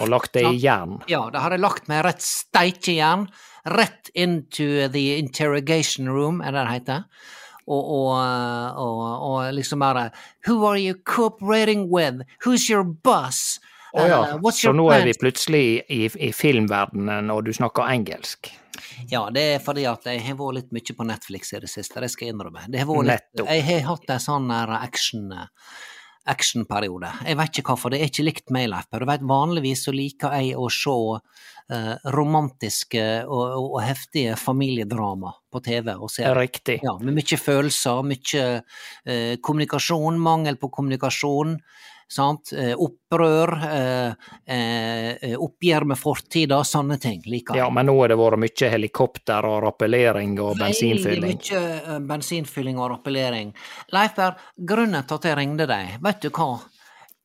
Og 0.00 0.08
lagt 0.12 0.34
det 0.36 0.42
i 0.44 0.58
jern. 0.60 0.98
Ja, 1.08 1.22
det 1.32 1.40
har 1.40 1.54
jeg 1.54 1.62
lagt 1.64 1.88
med 1.88 2.04
rett 2.04 2.20
steikejern, 2.22 3.26
rett 3.64 4.10
into 4.14 4.88
the 4.92 5.16
interrogation 5.18 6.08
room, 6.12 6.42
er 6.44 6.52
det 6.52 6.66
det 6.66 6.74
heter. 6.74 7.06
Og, 7.66 7.88
og, 7.90 8.12
og, 8.78 9.00
og 9.26 9.54
liksom 9.56 9.80
bare 9.82 10.10
Who 10.46 10.60
are 10.68 10.78
you 10.78 10.94
cooperating 11.04 11.88
with? 11.90 12.20
Who's 12.44 12.68
your 12.70 12.84
boss? 12.84 13.58
Oh, 13.96 14.04
ja, 14.06 14.20
Uh, 14.20 14.36
what's 14.44 14.60
så 14.60 14.72
nå 14.72 14.84
nå 14.84 14.90
er 14.92 15.04
vi 15.08 15.14
plutselig 15.18 15.82
i, 15.88 16.04
i 16.20 16.28
filmverdenen, 16.32 17.30
og 17.32 17.46
du 17.46 17.52
snakker 17.56 17.88
engelsk. 17.88 18.50
Ja, 19.10 19.26
det 19.34 19.44
er 19.56 19.60
fordi 19.64 19.84
at 19.90 20.06
jeg 20.08 20.22
har 20.26 20.38
vært 20.38 20.60
litt 20.60 20.72
mye 20.76 20.96
på 20.98 21.08
Netflix 21.08 21.52
i 21.52 21.60
det 21.62 21.70
siste, 21.72 22.00
det 22.02 22.12
skal 22.12 22.28
jeg 22.28 22.36
innrømme. 22.36 22.64
Det 22.72 22.82
har 22.82 22.88
vært 22.90 23.10
litt, 23.10 23.44
jeg 23.44 23.66
har 23.68 23.86
hatt 23.90 24.16
en 24.16 24.24
sånn 24.28 24.50
action 24.52 25.30
actionperiode. 26.26 27.08
Jeg 27.26 27.38
vet 27.38 27.58
ikke 27.60 27.72
hvorfor, 27.72 27.92
det 27.92 28.00
er 28.00 28.10
ikke 28.10 28.26
likt 28.26 28.52
meg, 28.54 28.68
Leif. 28.72 28.88
Du 28.90 29.06
vet, 29.08 29.24
vanligvis 29.26 29.84
så 29.86 29.94
liker 29.94 30.34
jeg 30.34 30.56
å 30.58 30.66
se 30.72 30.94
uh, 30.94 31.92
romantiske 32.14 33.04
og, 33.24 33.44
og, 33.44 33.68
og 33.76 33.82
heftige 33.84 34.36
familiedrama 34.40 35.32
på 35.52 35.62
TV 35.62 35.92
og 35.94 36.10
serier. 36.10 36.38
Riktig. 36.38 36.80
Ja, 36.86 36.96
med 36.98 37.18
mye 37.18 37.40
følelser, 37.40 38.02
mye 38.06 38.46
uh, 38.58 39.34
kommunikasjon, 39.38 40.18
mangel 40.22 40.58
på 40.58 40.72
kommunikasjon. 40.74 41.60
Sant? 42.08 42.52
Eh, 42.52 42.74
opprør, 42.78 43.52
eh, 43.66 44.12
eh, 44.54 45.34
oppgjør 45.42 45.88
med 45.90 45.98
fortida, 45.98 46.60
sånne 46.64 47.00
ting 47.02 47.24
liker. 47.26 47.58
Ja, 47.58 47.66
men 47.70 47.88
nå 47.90 47.96
har 47.98 48.12
det 48.12 48.18
vært 48.20 48.38
mye 48.44 48.70
helikopter 48.70 49.48
og 49.48 49.58
rappellering 49.64 50.38
og 50.38 50.54
bensinfylling. 50.60 51.34
Veldig 51.42 51.64
mye 51.64 51.98
bensinfylling 52.06 52.78
og 52.78 52.92
rappellering. 52.94 53.52
Leifberg, 53.94 54.38
grunnen 54.56 55.02
til 55.02 55.18
at 55.18 55.30
jeg 55.30 55.38
ringte 55.40 55.66
deg, 55.66 55.98
vet 56.06 56.22
du 56.22 56.30
hva? 56.30 56.50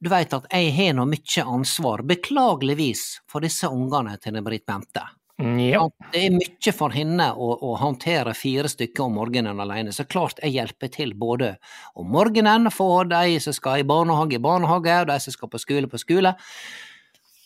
Du 0.02 0.10
veit 0.10 0.34
at 0.34 0.50
jeg 0.50 0.74
har 0.74 0.96
nå 0.98 1.06
mye 1.06 1.44
ansvar, 1.46 2.02
beklageligvis, 2.02 3.22
for 3.30 3.46
disse 3.46 3.70
ungene 3.70 4.18
til 4.18 4.42
Britt 4.42 4.66
Bente. 4.66 5.06
Mm, 5.42 5.60
Ja, 5.72 5.90
Det 6.12 6.22
er 6.26 6.36
mye 6.36 6.74
for 6.76 6.94
henne 6.96 7.32
å, 7.34 7.50
å 7.62 7.74
håndtere 7.82 8.34
fire 8.38 8.70
stykker 8.70 9.06
om 9.08 9.18
morgenen 9.18 9.60
alene, 9.64 9.92
så 9.96 10.06
klart 10.06 10.40
jeg 10.44 10.54
hjelper 10.54 10.92
til 10.94 11.14
både 11.18 11.56
om 11.96 12.08
morgenen 12.12 12.70
for 12.72 13.06
de 13.10 13.40
som 13.44 13.54
skal 13.54 13.82
i 13.82 13.88
barnehage 13.88 14.38
i 14.38 14.44
barnehage, 14.44 15.02
og 15.02 15.08
de 15.12 15.20
som 15.20 15.34
skal 15.34 15.50
på 15.50 15.62
skole 15.62 15.90
på 15.92 16.00
skole. 16.02 16.36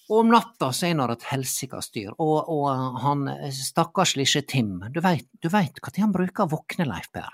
Og 0.10 0.20
om 0.22 0.30
natta 0.30 0.70
så 0.76 0.92
er 0.92 1.00
det 1.00 1.16
et 1.18 1.30
helsikas 1.32 1.88
styr, 1.90 2.12
og, 2.20 2.50
og 2.52 3.00
han 3.02 3.26
stakkars 3.50 4.16
lille 4.20 4.44
Tim, 4.46 4.78
du 4.94 5.02
veit 5.02 5.26
du 5.42 5.50
vet 5.50 5.80
når 5.82 6.00
han 6.04 6.14
bruker 6.14 6.46
å 6.46 6.52
våkne, 6.52 6.86
Leif 6.86 7.10
Per? 7.16 7.32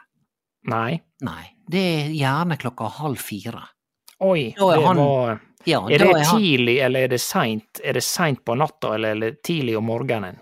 nei. 0.69 1.01
Nei, 1.25 1.43
det 1.69 1.81
er 1.81 2.11
gjerne 2.13 2.57
klokka 2.61 2.87
halv 2.99 3.17
fire. 3.17 3.63
Oi, 4.21 4.53
det 4.53 4.83
han- 4.85 4.97
var 4.97 5.41
Ja, 5.65 5.79
Er 5.87 5.97
det 5.97 6.07
er 6.09 6.23
tidlig, 6.25 6.79
eller 6.81 7.03
er 7.03 7.07
det 7.07 7.21
seint? 7.21 7.79
Er 7.83 7.93
det 7.93 8.03
seint 8.03 8.43
på 8.45 8.55
natta, 8.57 8.95
eller 8.95 9.11
eller, 9.11 9.31
tidlig 9.43 9.77
om 9.77 9.85
morgenen? 9.85 10.39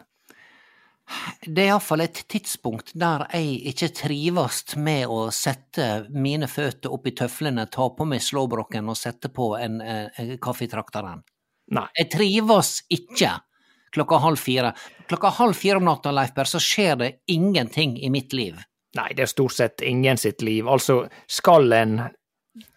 Det 1.46 1.64
er 1.64 1.72
iallfall 1.72 2.04
et 2.06 2.22
tidspunkt 2.30 2.92
der 3.00 3.26
jeg 3.34 3.60
ikke 3.72 3.90
trives 4.04 4.62
med 4.78 5.10
å 5.10 5.30
sette 5.34 6.06
mine 6.14 6.48
føtter 6.50 6.94
opp 6.94 7.08
i 7.10 7.16
tøflene, 7.18 7.66
ta 7.72 7.90
på 7.90 8.06
meg 8.06 8.22
slåbroken 8.24 8.90
og 8.92 8.98
sette 8.98 9.32
på 9.34 9.56
en, 9.58 9.82
en 9.82 10.34
kaffetrakteren. 10.42 11.24
Nei. 11.74 11.86
Jeg 11.98 12.12
trives 12.14 12.74
ikke 12.94 13.36
klokka 13.94 14.20
halv 14.22 14.38
fire. 14.42 14.74
Klokka 15.10 15.32
halv 15.40 15.58
fire 15.58 15.78
om 15.82 15.88
natta, 15.90 16.14
Leif 16.14 16.34
Berr, 16.36 16.50
så 16.50 16.62
skjer 16.62 16.96
det 17.02 17.12
ingenting 17.34 17.98
i 17.98 18.10
mitt 18.14 18.34
liv. 18.38 18.60
Nei, 18.98 19.12
det 19.18 19.26
er 19.26 19.30
stort 19.30 19.54
sett 19.54 19.84
ingen 19.86 20.18
sitt 20.18 20.42
liv. 20.46 20.68
Altså, 20.70 21.04
skal 21.30 21.74
en, 21.74 22.00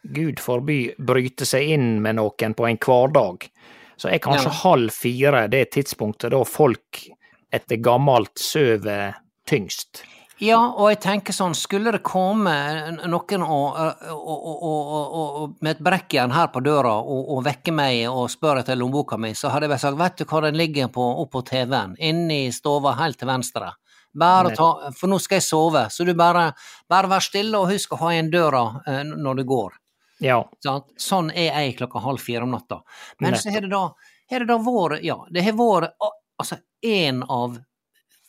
gud 0.03 0.41
forby, 0.41 0.93
bryte 0.99 1.49
seg 1.49 1.73
inn 1.77 1.95
med 2.05 2.19
noen 2.21 2.57
på 2.57 2.69
en 2.69 2.81
hverdag, 2.81 3.49
så 3.97 4.09
er 4.09 4.21
kanskje 4.25 4.51
Ja. 4.51 4.59
halv 4.65 4.93
fire 4.93 5.49
det 5.49 5.71
tidspunktet 5.77 6.33
da 6.33 6.43
folk 6.45 7.05
etter 7.53 7.81
gammelt 7.83 8.39
sover 8.41 9.15
tyngst. 9.49 10.03
Ja, 10.43 10.59
og 10.59 10.89
jeg 10.91 10.99
tenker 11.05 11.35
sånn, 11.37 11.55
skulle 11.55 11.93
det 11.95 12.01
komme 12.03 12.53
noen 13.07 13.45
og, 13.47 13.77
og, 14.11 14.47
og, 14.59 15.53
med 15.63 15.77
et 15.77 15.83
brekkjern 15.87 16.33
her 16.35 16.49
på 16.51 16.63
døra 16.67 16.97
og, 16.99 17.37
vekke 17.47 17.75
meg 17.75 18.09
og 18.11 18.27
spørre 18.33 18.65
etter 18.65 18.81
lommeboka 18.81 19.21
mi, 19.23 19.37
så 19.39 19.53
hadde 19.53 19.69
jeg 19.69 19.75
bare 19.75 19.83
sagt, 19.85 20.01
vet 20.01 20.17
du 20.19 20.25
hva 20.27 20.41
den 20.49 20.59
ligger 20.59 20.91
på 20.91 21.05
oppå 21.23 21.45
TV-en, 21.47 21.95
inni 22.03 22.41
stova 22.55 22.97
helt 22.99 23.21
til 23.21 23.31
venstre. 23.31 23.71
Bare 24.19 24.51
ta, 24.57 24.91
for 24.99 25.09
nå 25.09 25.21
skal 25.23 25.39
jeg 25.39 25.47
sove, 25.47 25.85
så 25.95 26.05
du 26.05 26.11
bare, 26.19 26.49
bare 26.91 27.09
vær 27.13 27.23
stille 27.25 27.61
og 27.61 27.71
husk 27.71 27.95
å 27.95 28.01
ha 28.03 28.11
igjen 28.17 28.33
døra 28.33 28.65
eh, 28.83 29.05
når 29.09 29.39
du 29.39 29.45
går. 29.49 29.79
Ja? 30.27 30.41
Sånn 31.01 31.31
er 31.31 31.53
jeg 31.53 31.77
klokka 31.79 32.03
halv 32.03 32.21
fire 32.21 32.43
om 32.45 32.53
natta. 32.53 32.83
Men 33.23 33.39
så 33.39 33.55
har 33.55 33.63
det 33.65 33.71
da, 33.73 33.87
har 34.35 34.43
det 34.43 34.51
da 34.51 34.59
vært, 34.67 35.07
ja, 35.07 35.17
det 35.31 35.47
har 35.47 35.57
vært 35.57 35.95
altså 36.43 36.59
én 36.83 37.23
av 37.31 37.61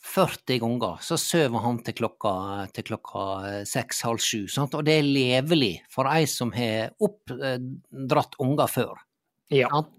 40 0.04 0.60
ganger 0.60 1.00
så 1.02 1.16
sover 1.18 1.62
han 1.64 1.78
til 1.84 1.96
klokka, 1.98 2.34
til 2.76 2.86
klokka 2.90 3.22
seks-halv 3.68 4.20
sju, 4.20 4.44
sant? 4.52 4.76
og 4.76 4.84
det 4.86 4.98
er 5.00 5.06
levelig 5.08 5.78
for 5.92 6.10
ei 6.12 6.26
som 6.28 6.52
har 6.54 6.92
oppdratt 7.02 8.36
unger 8.44 8.70
før. 8.70 9.04
ja. 9.52 9.70
Sant? 9.72 9.92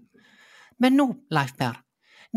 Men 0.82 0.96
nå, 0.98 1.06
Leif 1.32 1.54
Per, 1.56 1.78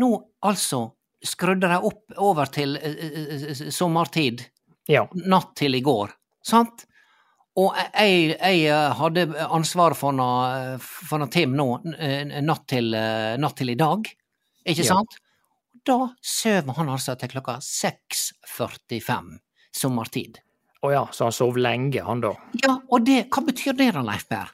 nå 0.00 0.08
altså 0.48 0.86
skrudde 1.20 1.68
de 1.68 1.76
opp 1.84 2.14
over 2.24 2.48
til 2.52 2.78
eh, 2.80 3.02
eh, 3.04 3.34
eh, 3.50 3.66
sommertid 3.74 4.46
ja. 4.88 5.04
natt 5.28 5.52
til 5.60 5.76
i 5.76 5.82
går, 5.84 6.14
sant? 6.46 6.86
Og 7.60 7.74
jeg, 7.76 8.36
jeg 8.38 8.62
eh, 8.70 8.92
hadde 8.96 9.26
ansvaret 9.50 9.98
for 9.98 10.16
noe, 10.16 10.78
for 10.80 11.20
noe 11.20 11.28
Tim 11.32 11.56
nå, 11.58 11.68
eh, 11.98 12.38
natt 12.46 12.64
til, 12.70 12.94
eh, 12.96 13.34
natt 13.40 13.58
til 13.60 13.74
i 13.74 13.78
dag, 13.80 14.08
ikke 14.64 14.86
Ja. 14.86 15.02
Da 15.86 15.98
sover 16.20 16.76
han 16.76 16.92
altså 16.92 17.16
til 17.18 17.32
klokka 17.32 17.58
6.45 17.64 19.38
sommertid. 19.76 20.40
Å 20.80 20.92
ja, 20.92 21.02
så 21.12 21.28
han 21.28 21.34
sov 21.36 21.58
lenge, 21.60 22.02
han 22.04 22.22
da. 22.24 22.32
Ja, 22.62 22.78
og 22.88 23.04
det, 23.04 23.26
hva 23.32 23.44
betyr 23.44 23.76
det 23.76 23.90
da, 23.96 24.04
Leif 24.04 24.26
Berr? 24.30 24.52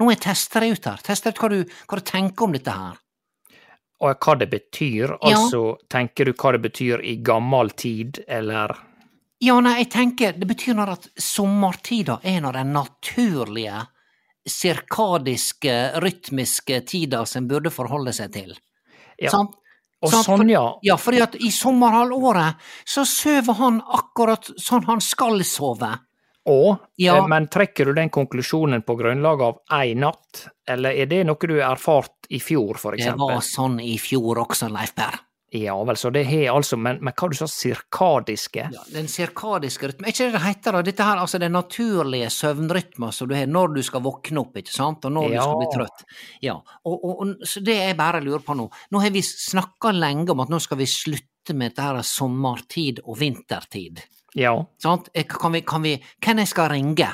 Nå 0.00 0.10
jeg 0.12 0.20
tester 0.24 0.64
det 0.64 0.76
ut 0.76 0.88
her, 0.90 1.02
tester 1.04 1.32
ut 1.32 1.40
hva 1.40 1.50
du, 1.52 1.58
hva 1.88 1.98
du 1.98 2.04
tenker 2.04 2.46
om 2.46 2.54
dette 2.56 2.72
her. 2.72 2.96
Og 4.04 4.24
hva 4.26 4.34
det 4.36 4.48
betyr? 4.52 5.14
Ja. 5.14 5.32
Altså, 5.32 5.62
tenker 5.92 6.28
du 6.28 6.34
hva 6.36 6.52
det 6.56 6.62
betyr 6.66 7.04
i 7.04 7.16
gammel 7.24 7.72
tid, 7.76 8.20
eller 8.28 8.76
Ja, 9.44 9.58
nei, 9.60 9.78
jeg 9.82 9.90
tenker 9.92 10.36
det 10.36 10.48
betyr 10.48 10.76
når 10.76 10.94
at 10.94 11.08
sommertida 11.20 12.18
er 12.24 12.40
når 12.44 12.56
den 12.56 12.72
naturlige, 12.76 13.84
sirkadiske, 14.46 15.74
rytmiske 16.00 16.80
tida 16.86 17.24
som 17.26 17.48
burde 17.50 17.72
forholde 17.74 18.14
seg 18.16 18.32
til. 18.36 18.52
Ja. 19.18 19.32
Sant? 19.32 19.56
Og 20.04 20.12
sånn, 20.12 20.24
sånn, 20.24 20.50
ja. 20.52 20.64
Ja, 20.84 20.96
fordi 21.00 21.22
at 21.24 21.36
i 21.40 21.48
sommerhalvåret 21.50 22.56
så 22.84 23.06
sover 23.08 23.56
han 23.56 23.80
akkurat 23.80 24.50
sånn 24.60 24.84
han 24.84 25.00
skal 25.00 25.40
sove. 25.44 25.94
Og, 26.46 26.78
Ja. 26.96 27.16
eh, 27.16 27.26
men 27.26 27.48
trekker 27.48 27.86
du 27.86 27.94
den 27.94 28.10
konklusjonen 28.10 28.84
på 28.84 28.96
grunnlag 28.96 29.40
av 29.42 29.56
ei 29.72 29.94
natt, 29.94 30.48
eller 30.68 30.90
er 30.90 31.06
det 31.06 31.24
noe 31.26 31.36
du 31.40 31.60
har 31.60 31.74
erfart 31.74 32.28
i 32.30 32.38
fjor, 32.38 32.76
for 32.78 32.92
Det 32.92 33.16
var 33.16 33.40
sånn 33.40 33.80
i 33.82 33.96
fjor 33.98 34.36
også, 34.46 34.70
Leif 34.70 34.94
Per. 34.94 35.18
Ja 35.54 35.76
vel, 35.86 35.96
så 35.96 36.10
det 36.10 36.24
har 36.26 36.56
altså, 36.56 36.74
men, 36.76 36.98
men 37.06 37.14
hva 37.14 37.28
du 37.30 37.36
sa, 37.38 37.46
sirkadiske? 37.46 38.64
Ja, 38.74 38.82
den 38.92 39.06
sirkadiske 39.08 39.88
rytmen, 39.92 40.08
er 40.08 40.12
ikke 40.14 40.26
det 40.26 40.32
det 40.34 40.42
heter 40.42 40.74
da? 40.74 40.80
Dette 40.82 41.06
her, 41.06 41.20
altså 41.22 41.38
den 41.38 41.54
naturlige 41.54 42.30
søvnrytmen 42.34 43.12
som 43.14 43.28
du 43.30 43.34
har 43.38 43.46
når 43.46 43.76
du 43.76 43.82
skal 43.86 44.02
våkne 44.04 44.42
opp, 44.42 44.56
ikke 44.58 44.74
sant, 44.74 45.06
og 45.06 45.14
når 45.14 45.30
du 45.30 45.36
skal 45.38 45.60
bli 45.60 45.68
trøtt. 45.76 46.04
Ja, 46.42 46.56
og, 46.84 46.96
og, 46.96 47.22
og 47.22 47.46
så 47.46 47.62
det 47.64 47.76
jeg 47.78 47.96
bare 47.98 48.20
lurer 48.24 48.42
på 48.44 48.56
nå, 48.58 48.66
nå 48.90 49.02
har 49.04 49.14
vi 49.14 49.22
snakka 49.22 49.94
lenge 49.94 50.34
om 50.34 50.42
at 50.44 50.50
nå 50.52 50.58
skal 50.66 50.80
vi 50.82 50.88
slutte 50.90 51.54
med 51.54 51.70
dette 51.70 51.86
her 51.86 52.02
sommertid 52.02 53.00
og 53.04 53.18
vintertid, 53.22 54.02
Ja. 54.36 54.56
sant? 54.82 55.08
Eh, 55.14 55.24
Kan 55.30 55.52
vi, 55.54 55.60
kan 55.62 55.82
vi, 55.86 55.94
hvem 56.20 56.42
jeg 56.42 56.48
skal 56.50 56.68
ringe? 56.74 57.12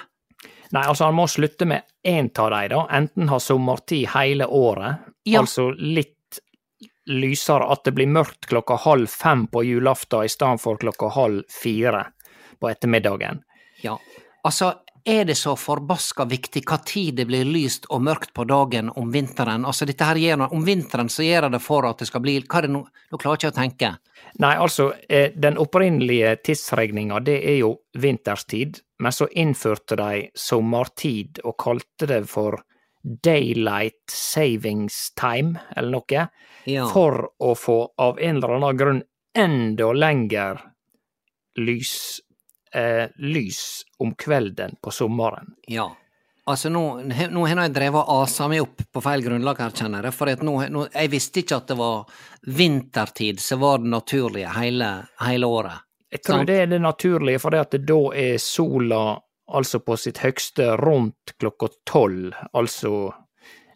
Nei, 0.73 0.87
altså 0.89 1.05
han 1.05 1.15
må 1.15 1.27
slutte 1.29 1.67
med 1.69 1.85
én 2.09 2.31
av 2.41 2.49
de, 2.51 2.62
da. 2.73 2.87
Enten 2.97 3.29
ha 3.29 3.39
sommertid 3.39 4.09
hele 4.17 4.47
året, 4.49 5.05
Ja. 5.29 5.41
altså 5.45 5.69
litt 5.77 6.17
lysere, 7.07 7.67
at 7.73 7.85
det 7.85 7.95
blir 7.97 8.11
mørkt 8.11 8.47
klokka 8.51 8.77
halv 8.85 9.11
fem 9.11 9.47
på 9.51 9.65
julaften 9.67 10.27
i 10.27 10.31
stedet 10.33 10.61
for 10.63 10.81
klokka 10.81 11.11
halv 11.15 11.43
fire 11.51 12.07
på 12.61 12.71
ettermiddagen. 12.71 13.43
Ja, 13.83 13.99
altså, 14.47 14.75
er 15.05 15.25
det 15.25 15.35
så 15.35 15.57
forbaska 15.59 16.25
viktig 16.31 16.63
hva 16.63 16.77
tid 16.87 17.17
det 17.19 17.25
blir 17.27 17.49
lyst 17.49 17.89
og 17.91 18.05
mørkt 18.07 18.31
på 18.35 18.45
dagen 18.47 18.91
om 18.95 19.11
vinteren? 19.11 19.65
Altså, 19.67 19.87
dette 19.89 20.07
her 20.07 20.21
gjør 20.21 20.45
om 20.55 20.63
vinteren 20.63 21.11
så 21.11 21.27
gjør 21.27 21.49
det 21.51 21.63
for 21.65 21.89
at 21.89 21.99
det 21.99 22.07
skal 22.07 22.23
bli, 22.23 22.37
hva 22.47 22.61
er 22.61 22.69
det 22.69 22.75
nå, 22.77 22.85
nå 22.87 23.19
klarer 23.19 23.41
jeg 23.41 23.51
ikke 23.51 23.55
å 23.55 23.59
tenke. 23.59 23.91
Nei, 24.45 24.53
altså, 24.55 24.93
eh, 25.09 25.35
den 25.35 25.59
opprinnelige 25.59 26.37
tidsregninga, 26.47 27.19
det 27.27 27.41
er 27.51 27.59
jo 27.65 27.73
vinterstid, 27.99 28.79
men 29.03 29.13
så 29.13 29.27
innførte 29.35 29.99
de 29.99 30.29
sommertid 30.39 31.43
og 31.43 31.59
kalte 31.59 32.07
det 32.07 32.23
for 32.31 32.63
daylight 33.03 34.11
savings 34.11 35.13
time, 35.19 35.59
eller 35.77 35.91
noe, 35.91 36.29
Ja. 36.65 36.87
for 36.89 37.31
å 37.41 37.55
få 37.59 37.89
av 37.99 38.19
en 38.21 38.37
eller 38.37 38.55
annen 38.57 38.77
grunn 38.77 39.03
enda 39.35 39.93
lenger 39.93 40.61
lys, 41.59 42.21
eh, 42.75 43.09
lys 43.19 43.85
om 43.99 44.15
kvelden 44.15 44.77
på 44.83 44.91
sommeren. 44.91 45.55
Ja. 45.67 45.91
Altså, 46.47 46.69
nå, 46.71 47.03
nå 47.31 47.47
har 47.47 47.61
jeg 47.63 47.75
drevet 47.75 48.03
og 48.03 48.25
asa 48.25 48.49
meg 48.51 48.65
opp 48.65 48.83
på 48.93 49.03
feil 49.05 49.23
grunnlag 49.23 49.59
her, 49.63 49.71
kjenner 49.71 50.09
jeg. 50.09 50.15
For 50.17 50.27
nå, 50.43 50.55
nå, 50.75 50.89
jeg 50.91 51.11
visste 51.13 51.43
ikke 51.43 51.57
at 51.61 51.69
det 51.71 51.77
var 51.79 52.07
vintertid 52.51 53.39
som 53.41 53.61
var 53.63 53.79
det 53.79 53.93
naturlige 53.93 54.51
hele, 54.57 54.89
hele 55.23 55.47
året. 55.47 55.85
Jeg 56.13 56.23
tror 56.27 56.41
Sant. 56.43 56.51
det 56.51 56.57
er 56.61 56.67
det 56.67 56.81
naturlige, 56.83 57.41
for 57.41 57.55
det 57.55 57.61
at 57.63 57.71
det 57.77 57.87
da 57.87 58.01
er 58.19 58.35
sola 58.43 59.03
altså 59.53 59.79
på 59.85 59.97
sitt 59.99 60.19
høgste 60.23 60.77
rundt 60.81 61.35
klokka 61.41 61.69
tolv, 61.89 62.33
altså 62.55 63.13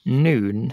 noon, 0.07 0.73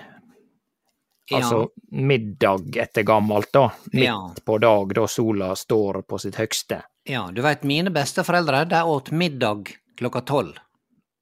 Ja. 1.31 1.37
altså 1.39 1.69
middag 1.91 2.75
etter 2.77 3.03
gammelt, 3.07 3.51
da. 3.53 3.69
Midt 3.93 4.03
Ja. 4.05 4.17
på 4.45 4.57
dag, 4.59 4.93
da 4.93 5.05
sola 5.07 5.53
står 5.55 6.01
på 6.07 6.19
sitt 6.19 6.35
høgste. 6.35 6.81
ja, 7.05 7.29
du 7.31 7.41
veit, 7.41 7.63
mine 7.63 7.89
besteforeldre, 7.91 8.65
de 8.69 8.81
åt 8.83 9.11
middag 9.11 9.71
klokka 9.97 10.21
tolv. 10.25 10.55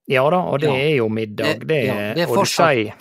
Ja 0.08 0.30
da, 0.30 0.38
og 0.38 0.60
det 0.60 0.70
Ja. 0.70 0.76
er 0.76 0.96
jo 0.98 1.08
middag, 1.10 1.60
Det- 1.68 1.86
ja, 1.86 2.14
det 2.14 2.18
er 2.24 2.30
og 2.30 2.38
du 2.38 2.46
sier 2.46 2.94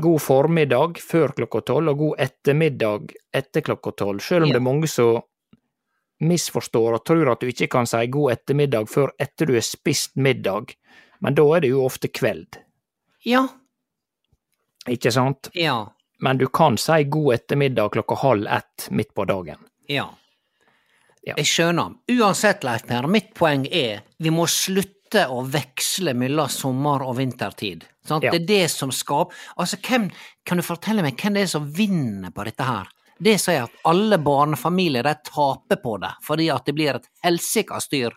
god 0.00 0.20
formiddag 0.20 0.94
før 0.98 1.28
klokka 1.34 1.60
tolv, 1.64 1.88
og 1.88 1.98
god 1.98 2.14
ettermiddag 2.18 3.12
etter 3.34 3.60
klokka 3.62 3.90
tolv, 3.96 4.20
selv 4.20 4.42
om 4.44 4.48
det 4.50 4.56
er 4.56 4.60
mange 4.60 4.86
som 4.88 5.22
misforstår 6.22 6.98
og 6.98 7.04
tror 7.08 7.32
at 7.32 7.42
du 7.42 7.50
ikke 7.50 7.70
kan 7.72 7.88
si 7.88 8.04
god 8.12 8.36
ettermiddag 8.36 8.88
før 8.90 9.12
etter 9.22 9.50
du 9.50 9.56
har 9.56 9.66
spist 9.66 10.16
middag, 10.16 10.74
men 11.22 11.36
da 11.38 11.44
er 11.56 11.64
det 11.64 11.72
jo 11.72 11.84
ofte 11.86 12.10
kveld, 12.10 12.58
ja. 13.26 13.44
ikke 14.90 15.12
sant? 15.14 15.50
Ja. 15.58 15.84
Men 16.22 16.38
du 16.38 16.46
kan 16.54 16.78
si 16.78 17.02
god 17.10 17.34
ettermiddag 17.34 17.94
klokka 17.96 18.18
halv 18.22 18.46
ett 18.46 18.88
midt 18.90 19.14
på 19.14 19.26
dagen. 19.26 19.62
Ja. 19.90 20.08
Ja. 21.22 21.36
Jeg 21.38 21.46
skjønner. 21.46 21.94
Uansett, 22.10 22.64
Leif 22.66 22.86
Per, 22.88 23.06
mitt 23.10 23.30
poeng 23.38 23.66
er 23.70 24.02
vi 24.22 24.30
må 24.34 24.48
slutte 24.50 25.28
å 25.30 25.42
veksle 25.46 26.16
mellom 26.18 26.50
sommer- 26.50 27.04
og 27.06 27.16
vintertid. 27.20 27.84
Sant? 28.06 28.26
Ja. 28.26 28.32
Det 28.34 28.42
er 28.42 28.46
det 28.48 28.70
som 28.72 28.90
skaper 28.90 29.36
Altså, 29.54 29.76
hvem 29.78 30.08
Kan 30.44 30.58
du 30.58 30.64
fortelle 30.66 31.04
meg 31.04 31.20
hvem 31.22 31.36
det 31.36 31.44
er 31.44 31.52
som 31.52 31.68
vinner 31.70 32.32
på 32.34 32.42
dette 32.48 32.66
her? 32.66 32.88
Det 33.22 33.36
sier 33.38 33.68
at 33.68 33.74
alle 33.86 34.18
barnefamilier 34.18 35.04
de 35.06 35.14
taper 35.28 35.78
på 35.78 35.94
det, 36.02 36.10
fordi 36.26 36.48
at 36.50 36.66
det 36.66 36.74
blir 36.74 36.96
et 36.98 37.04
helsika 37.22 37.78
styr 37.78 38.16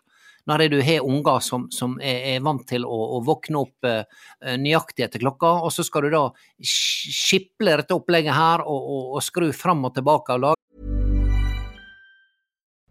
når 0.50 0.64
du 0.70 0.80
har 0.82 1.06
unger 1.06 1.40
som, 1.46 1.68
som 1.74 1.96
er, 2.02 2.36
er 2.36 2.42
vant 2.46 2.64
til 2.70 2.86
å, 2.86 2.98
å 3.18 3.20
våkne 3.26 3.62
opp 3.62 3.86
eh, 3.86 4.02
nøyaktig 4.62 5.06
etter 5.06 5.22
klokka, 5.22 5.52
og 5.66 5.74
så 5.74 5.86
skal 5.86 6.06
du 6.06 6.12
da 6.14 6.24
sk- 6.58 7.14
skiple 7.14 7.78
dette 7.82 7.98
opplegget 7.98 8.34
her 8.34 8.66
og, 8.66 8.90
og, 8.96 9.08
og 9.18 9.26
skru 9.26 9.52
fram 9.54 9.86
og 9.86 9.94
tilbake 9.98 10.38
og 10.38 10.46
lage 10.48 10.62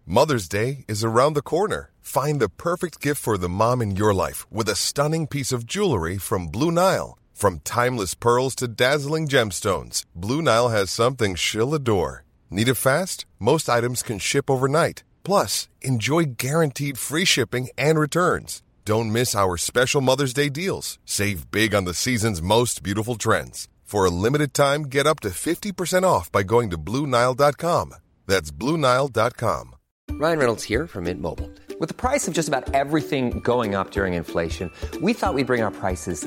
Mother's 0.07 0.49
Day 0.49 0.85
is 0.87 1.03
around 1.03 1.35
the 1.35 1.43
corner. 1.43 1.91
Find 2.03 2.39
the 2.39 2.51
perfect 2.51 3.01
gift 3.01 3.23
for 3.23 3.39
the 3.39 3.49
mom 3.49 3.81
in 3.81 3.97
your 3.97 4.13
life 4.13 4.47
with 4.53 4.69
a 4.69 4.77
stunning 4.77 5.27
piece 5.27 5.51
of 5.51 5.65
jewelry 5.67 6.19
from 6.19 6.49
Blue 6.49 6.71
Nile. 6.71 7.17
From 7.35 7.59
timeless 7.65 8.15
pearls 8.15 8.55
to 8.57 8.69
dazzling 8.69 9.27
gemstones, 9.27 10.05
Blue 10.15 10.41
Nile 10.41 10.69
has 10.69 10.89
something 10.91 11.35
she'll 11.35 11.75
adore. 11.75 12.25
Need 12.49 12.69
it 12.69 12.77
fast? 12.77 13.27
Most 13.41 13.69
items 13.69 14.05
can 14.05 14.21
ship 14.21 14.49
overnight. 14.49 15.03
Plus, 15.25 15.69
enjoy 15.83 16.37
guaranteed 16.39 16.97
free 16.97 17.25
shipping 17.25 17.69
and 17.77 17.99
returns. 17.99 18.63
Don't 18.85 19.13
miss 19.13 19.35
our 19.35 19.57
special 19.57 20.01
Mother's 20.01 20.33
Day 20.33 20.49
deals. 20.49 20.99
Save 21.05 21.51
big 21.51 21.75
on 21.75 21.85
the 21.85 21.93
season's 21.95 22.41
most 22.41 22.85
beautiful 22.85 23.17
trends. 23.17 23.69
For 23.83 24.05
a 24.05 24.11
limited 24.11 24.55
time, 24.55 24.85
get 24.85 25.07
up 25.07 25.19
to 25.21 25.31
50% 25.31 26.05
off 26.05 26.31
by 26.31 26.45
going 26.45 26.71
to 26.71 26.79
BlueNile.com. 26.79 27.95
That's 28.27 28.53
BlueNile.com. 28.53 29.75
Ryan 30.13 30.39
Reynolds 30.39 30.63
here 30.63 30.87
from 30.87 31.05
Mint 31.05 31.21
Mobile. 31.21 31.51
With 31.81 31.89
the 31.89 31.95
price 31.95 32.29
of 32.29 32.35
just 32.35 32.49
about 32.49 32.73
everything 32.73 33.41
going 33.41 33.75
up 33.75 33.91
during 33.91 34.15
inflation, 34.15 34.71
we 35.01 35.13
thought 35.13 35.35
we'd 35.35 35.49
bring 35.49 35.63
our 35.63 35.73
prices 35.73 36.27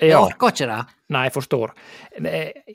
Jeg 0.00 0.10
Ja. 0.10 0.20
orker 0.26 0.48
ikke 0.50 0.66
det. 0.66 0.86
Nei, 1.14 1.24
jeg 1.28 1.32
forstår. 1.34 1.70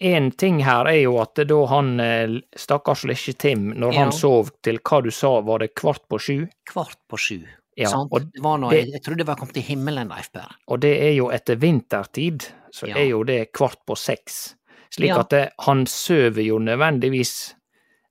En 0.01 0.31
ting 0.31 0.59
her 0.63 0.87
er 0.87 1.01
jo 1.01 1.17
at 1.21 1.35
da 1.35 1.65
han 1.67 1.99
eh, 1.99 2.35
stakkars 2.55 3.03
lille 3.09 3.33
Tim, 3.37 3.73
når 3.75 3.93
Ja. 3.93 3.99
han 4.05 4.11
sov 4.11 4.51
til 4.63 4.79
hva 4.79 5.01
du 5.03 5.11
sa, 5.11 5.39
var 5.41 5.59
det 5.59 5.73
kvart 5.75 6.07
på 6.09 6.19
sju? 6.19 6.47
Kvart 6.71 6.95
på 7.09 7.17
sju. 7.17 7.39
Ja, 7.77 7.89
Det 8.11 8.41
var 8.41 8.57
noe, 8.57 8.69
det- 8.71 8.85
jeg, 8.85 8.91
jeg 8.93 9.01
trodde 9.03 9.17
det 9.17 9.27
var 9.27 9.35
kommet 9.35 9.53
til 9.53 9.63
himmelen, 9.63 10.09
Leif 10.09 10.31
Per. 10.33 10.47
Og 10.67 10.79
det 10.81 11.01
er 11.01 11.13
jo 11.15 11.29
etter 11.29 11.55
vintertid, 11.55 12.49
så 12.73 12.87
Ja. 12.87 12.95
er 12.97 13.09
jo 13.09 13.23
det 13.23 13.51
kvart 13.53 13.77
på 13.87 13.95
seks. 13.97 14.55
Slik 14.91 15.11
at 15.17 15.29
det, 15.29 15.51
han 15.59 15.85
sover 15.85 16.43
jo 16.43 16.57
nødvendigvis 16.59 17.53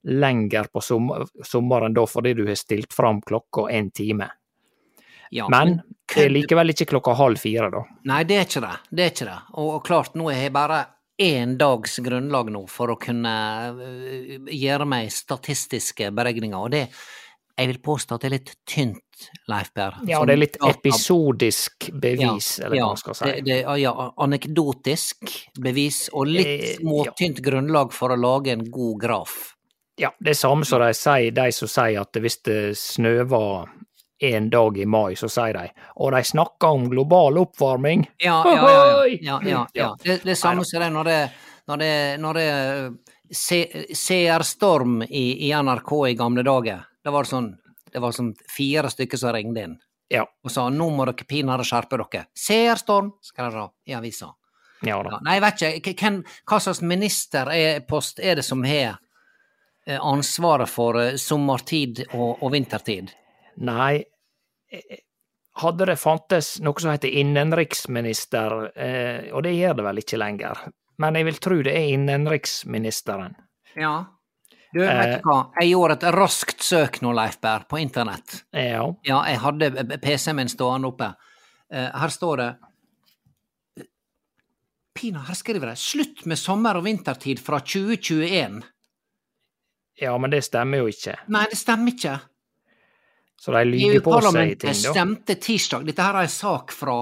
lenger 0.05 0.67
på 0.73 0.81
sommer, 0.81 1.25
sommeren 1.43 1.93
da 1.93 2.05
fordi 2.05 2.33
du 2.35 2.45
har 2.47 2.55
stilt 2.55 2.93
fram 2.93 3.21
klokka 3.21 3.69
en 3.71 3.91
time. 3.91 4.29
Ja, 5.29 5.45
Men 5.51 5.79
det 6.09 6.25
er 6.25 6.31
likevel 6.33 6.73
ikke 6.73 6.87
klokka 6.89 7.13
halv 7.17 7.41
fire, 7.41 7.69
da. 7.73 7.83
Nei, 8.09 8.23
det 8.25 8.39
er 8.39 8.47
ikke 8.47 8.63
det. 8.65 8.75
Det 8.89 9.03
er 9.05 9.13
ikke 9.13 9.29
det. 9.29 9.39
Og, 9.53 9.67
og 9.75 9.83
klart, 9.85 10.15
nå 10.17 10.31
har 10.31 10.41
jeg 10.41 10.55
bare 10.55 10.79
én 11.19 11.57
dags 11.59 11.99
grunnlag 12.01 12.49
nå 12.53 12.63
for 12.71 12.93
å 12.93 12.99
kunne 12.99 13.33
øh, 13.75 14.49
gjøre 14.55 14.87
meg 14.89 15.11
statistiske 15.13 16.09
beregninger, 16.15 16.57
og 16.57 16.71
det 16.73 16.85
jeg 17.59 17.67
vil 17.73 17.79
påstå 17.83 18.15
at 18.15 18.23
det 18.23 18.27
er 18.29 18.33
litt 18.37 18.51
tynt, 18.71 19.23
Leif 19.51 19.73
Per. 19.75 19.97
Ja, 20.07 20.21
det 20.23 20.35
er 20.35 20.39
litt 20.39 20.57
episodisk 20.63 21.89
bevis, 21.91 22.53
ja, 22.55 22.67
eller 22.69 22.79
hva 22.79 22.91
man 22.93 23.01
skal 23.01 23.17
si. 23.19 23.31
Det, 23.33 23.41
det, 23.49 23.57
ja, 23.81 23.91
anekdotisk 24.23 25.33
bevis, 25.59 26.05
og 26.15 26.31
litt 26.31 26.77
småtynt 26.77 27.41
ja. 27.41 27.45
grunnlag 27.49 27.91
for 27.95 28.15
å 28.15 28.19
lage 28.19 28.55
en 28.55 28.63
god 28.71 29.01
graf. 29.03 29.35
Ja, 29.99 30.13
det 30.23 30.31
er 30.31 30.39
samme 30.39 30.63
som 30.63 30.79
de 30.79 30.93
sier, 30.95 31.35
de 31.35 31.49
som 31.51 31.67
sier 31.67 31.99
at 31.99 32.15
hvis 32.23 32.39
det 32.47 32.61
snøver 32.79 33.67
en 34.19 34.49
dag 34.49 34.77
i 34.77 34.85
mai, 34.85 35.15
så 35.15 35.29
sier 35.31 35.53
de 35.55 35.69
og 35.95 36.11
de 36.11 36.23
snakker 36.27 36.67
om 36.75 36.89
global 36.91 37.37
oppvarming. 37.41 38.05
Ja, 38.19 38.41
ja, 38.45 39.05
ja. 39.21 39.39
ja, 39.43 39.61
ja. 39.73 39.89
Det, 40.03 40.19
det 40.25 40.35
samme 40.37 40.65
som 40.67 40.81
det 40.83 40.89
når 40.93 41.03
det, 41.07 41.19
når 41.67 41.77
det, 41.83 41.91
når 42.19 42.33
det 42.39 42.47
se- 43.31 43.85
seerstorm 43.95 45.01
i, 45.07 45.47
i 45.49 45.53
NRK 45.55 45.93
i 46.09 46.13
gamle 46.19 46.43
dager. 46.43 46.81
Det 47.03 47.13
var 47.15 47.23
sånn, 47.29 47.53
det 47.93 48.01
var 48.03 48.11
sånn 48.15 48.33
fire 48.51 48.89
stykker 48.91 49.17
som 49.17 49.31
ringte 49.33 49.63
inn 49.67 49.77
Ja, 50.11 50.23
og 50.43 50.51
sa 50.51 50.67
nå 50.73 50.89
må 50.91 51.05
dere 51.07 51.25
pinadø 51.29 51.63
skjerpe 51.63 51.97
dere. 52.01 52.25
Seerstorm, 52.35 53.13
storm, 53.21 53.51
dere 53.51 53.61
ha 53.63 53.69
i 53.87 53.93
avisa. 53.97 54.33
ja 54.83 54.97
Ja, 54.97 55.19
nei, 55.23 55.35
jeg 55.37 55.43
vet 55.45 55.63
ikke. 55.79 55.93
Hvem, 56.01 56.19
hva 56.49 56.59
slags 56.59 56.81
ministerpost 56.81 58.19
er 58.19 58.35
det 58.39 58.45
som 58.47 58.63
har 58.63 58.97
eh, 59.87 59.99
ansvaret 60.01 60.69
for 60.69 60.99
eh, 60.99 61.15
sommertid 61.15 62.03
og, 62.13 62.41
og 62.43 62.51
vintertid? 62.51 63.11
Nei, 63.59 64.03
eh, 64.71 64.99
hadde 65.59 65.85
det 65.89 65.97
fantes 65.99 66.59
noe 66.63 66.79
som 66.79 66.91
heter 66.93 67.11
innenriksminister, 67.19 68.71
eh, 68.77 69.31
og 69.33 69.43
det 69.43 69.55
gjør 69.57 69.75
det 69.79 69.83
vel 69.89 69.97
ikke 70.03 70.17
lenger, 70.21 70.61
men 70.99 71.15
jeg 71.19 71.25
vil 71.27 71.39
tro 71.43 71.57
det 71.63 71.73
er 71.75 71.89
innenriksministeren. 71.97 73.35
Ja. 73.75 74.05
Du, 74.73 74.79
vet 74.79 74.89
Eh. 74.89 75.17
du 75.17 75.23
hva, 75.27 75.51
jeg 75.59 75.71
gjorde 75.71 75.95
et 75.97 76.13
raskt 76.13 76.61
søk 76.61 77.01
nå, 77.01 77.11
Leif 77.17 77.39
Berr, 77.41 77.65
på 77.67 77.79
internett. 77.81 78.43
Ja, 78.53 78.85
Ja, 79.03 79.23
jeg 79.25 79.39
hadde 79.39 79.99
PC-en 79.99 80.35
min 80.35 80.47
stående 80.47 80.87
oppe. 80.87 81.15
Eh, 81.71 81.89
her 81.99 82.07
står 82.09 82.37
det 82.37 82.55
Pina, 84.95 85.19
her 85.19 85.33
skriver 85.35 85.67
de 85.69 85.75
'Slutt 85.75 86.25
med 86.25 86.37
sommer- 86.37 86.75
og 86.77 86.83
vintertid 86.83 87.39
fra 87.39 87.59
2021'. 87.59 88.63
ja, 90.01 90.17
men 90.17 90.29
det 90.29 90.43
stemmer 90.43 90.77
jo 90.77 90.87
ikke. 90.87 91.15
Nei, 91.27 91.45
det 91.45 91.57
stemmer 91.57 91.91
ikke. 91.93 92.19
Så 93.39 93.53
de 93.55 93.63
lyver 93.65 94.03
på 94.03 94.19
seg 94.25 94.57
ting, 94.59 94.75
da. 94.75 94.91
stemte 94.93 95.35
tirsdag 95.39 95.85
Dette 95.87 96.03
her 96.03 96.17
er 96.19 96.27
en 96.27 96.33
sak 96.33 96.73
fra 96.75 96.97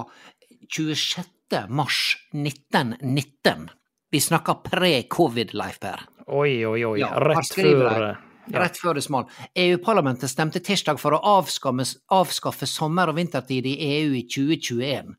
26. 0.70 1.26
mars 1.74 2.02
1919. 2.36 3.68
Vi 4.12 4.22
snakker 4.22 4.62
pre-covid, 4.68 5.56
Leif 5.58 5.80
Per. 5.82 6.06
Oi, 6.28 6.62
oi, 6.68 6.80
oi. 6.86 6.96
Ja, 7.02 7.10
Rett 7.24 7.56
før 7.56 7.86
eh, 7.90 8.16
ja. 8.48 8.62
Rett 8.62 8.78
før 8.80 8.96
det 8.96 9.04
smalt. 9.04 9.32
EU-parlamentet 9.58 10.32
stemte 10.32 10.62
tirsdag 10.64 11.00
for 11.02 11.18
å 11.18 11.22
avskaffe, 11.40 11.88
avskaffe 12.16 12.68
sommer- 12.70 13.12
og 13.12 13.18
vintertid 13.18 13.66
i 13.68 13.76
EU 13.98 14.14
i 14.16 14.24
2021. 14.28 15.16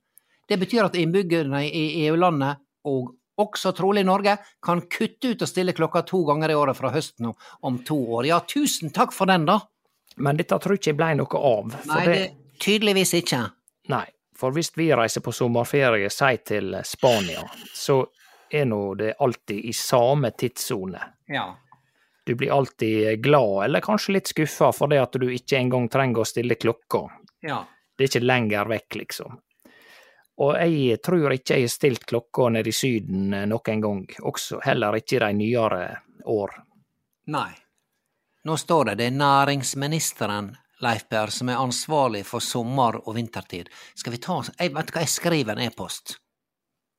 Det 0.49 0.57
betyr 0.61 0.87
at 0.87 0.97
innbyggerne 0.97 1.65
i 1.67 1.85
EU-landet, 2.07 2.63
og 2.89 3.17
også 3.39 3.75
trolig 3.77 4.05
Norge, 4.07 4.39
kan 4.65 4.81
kutte 4.89 5.35
ut 5.35 5.45
og 5.45 5.51
stille 5.51 5.75
klokka 5.77 6.05
to 6.09 6.23
ganger 6.29 6.55
i 6.55 6.57
året 6.57 6.79
fra 6.79 6.93
høsten 6.95 7.33
om 7.35 7.83
to 7.85 7.99
år. 8.17 8.31
Ja, 8.31 8.41
tusen 8.49 8.95
takk 8.95 9.13
for 9.17 9.29
den, 9.29 9.45
da! 9.49 9.61
Men 10.19 10.39
dette 10.39 10.59
tror 10.59 10.79
ikke 10.79 10.93
jeg 10.93 10.99
ble 10.99 11.13
noe 11.19 11.43
av. 11.51 11.75
Nei, 11.91 12.05
det 12.07 12.21
tydeligvis 12.63 13.15
ikke. 13.21 13.43
Nei, 13.93 14.05
for 14.37 14.55
hvis 14.55 14.73
vi 14.77 14.91
reiser 14.95 15.25
på 15.25 15.33
sommerferie, 15.35 16.11
si 16.11 16.37
til 16.47 16.77
Spania, 16.85 17.45
så 17.75 18.03
er 18.51 18.69
nå 18.69 18.83
det 18.99 19.15
alltid 19.19 19.65
i 19.65 19.73
samme 19.77 20.31
tidssone. 20.31 21.01
Ja. 21.29 21.49
Du 22.25 22.35
blir 22.35 22.53
alltid 22.53 23.23
glad, 23.23 23.65
eller 23.65 23.81
kanskje 23.81 24.13
litt 24.19 24.31
skuffa 24.31 24.73
for 24.73 24.91
det 24.93 25.01
at 25.01 25.17
du 25.21 25.29
ikke 25.33 25.59
engang 25.59 25.89
trenger 25.89 26.25
å 26.25 26.29
stille 26.29 26.59
klokka. 26.61 27.07
Ja. 27.41 27.63
Det 27.97 28.05
er 28.05 28.11
ikke 28.13 28.27
lenger 28.27 28.69
vekk, 28.69 28.99
liksom. 29.03 29.39
Og 30.39 30.55
jeg 30.55 31.01
tror 31.03 31.33
ikke 31.35 31.57
jeg 31.57 31.67
har 31.67 31.73
stilt 31.73 32.05
klokka 32.07 32.51
nede 32.55 32.71
i 32.71 32.77
Syden 32.77 33.33
eh, 33.35 33.47
noen 33.51 33.81
gang, 33.83 34.05
også 34.23 34.61
heller 34.63 35.01
ikke 35.01 35.17
i 35.17 35.23
de 35.25 35.31
nyere 35.41 35.81
år. 36.31 36.53
Nei. 37.35 37.51
Nå 38.49 38.57
står 38.57 38.85
det 38.85 38.93
det 38.95 39.07
er 39.11 39.17
næringsministeren, 39.21 40.47
Leif 40.81 41.03
Per, 41.11 41.29
som 41.29 41.51
er 41.53 41.59
ansvarlig 41.61 42.23
for 42.25 42.41
sommer- 42.41 42.97
og 43.03 43.17
vintertid. 43.19 43.67
Skal 43.95 44.15
vi 44.15 44.21
ta 44.25 44.39
Jeg 44.59 44.73
vet 44.73 44.93
hva, 44.95 45.01
jeg 45.03 45.09
skriver 45.13 45.53
en 45.53 45.67
e-post. 45.67 46.15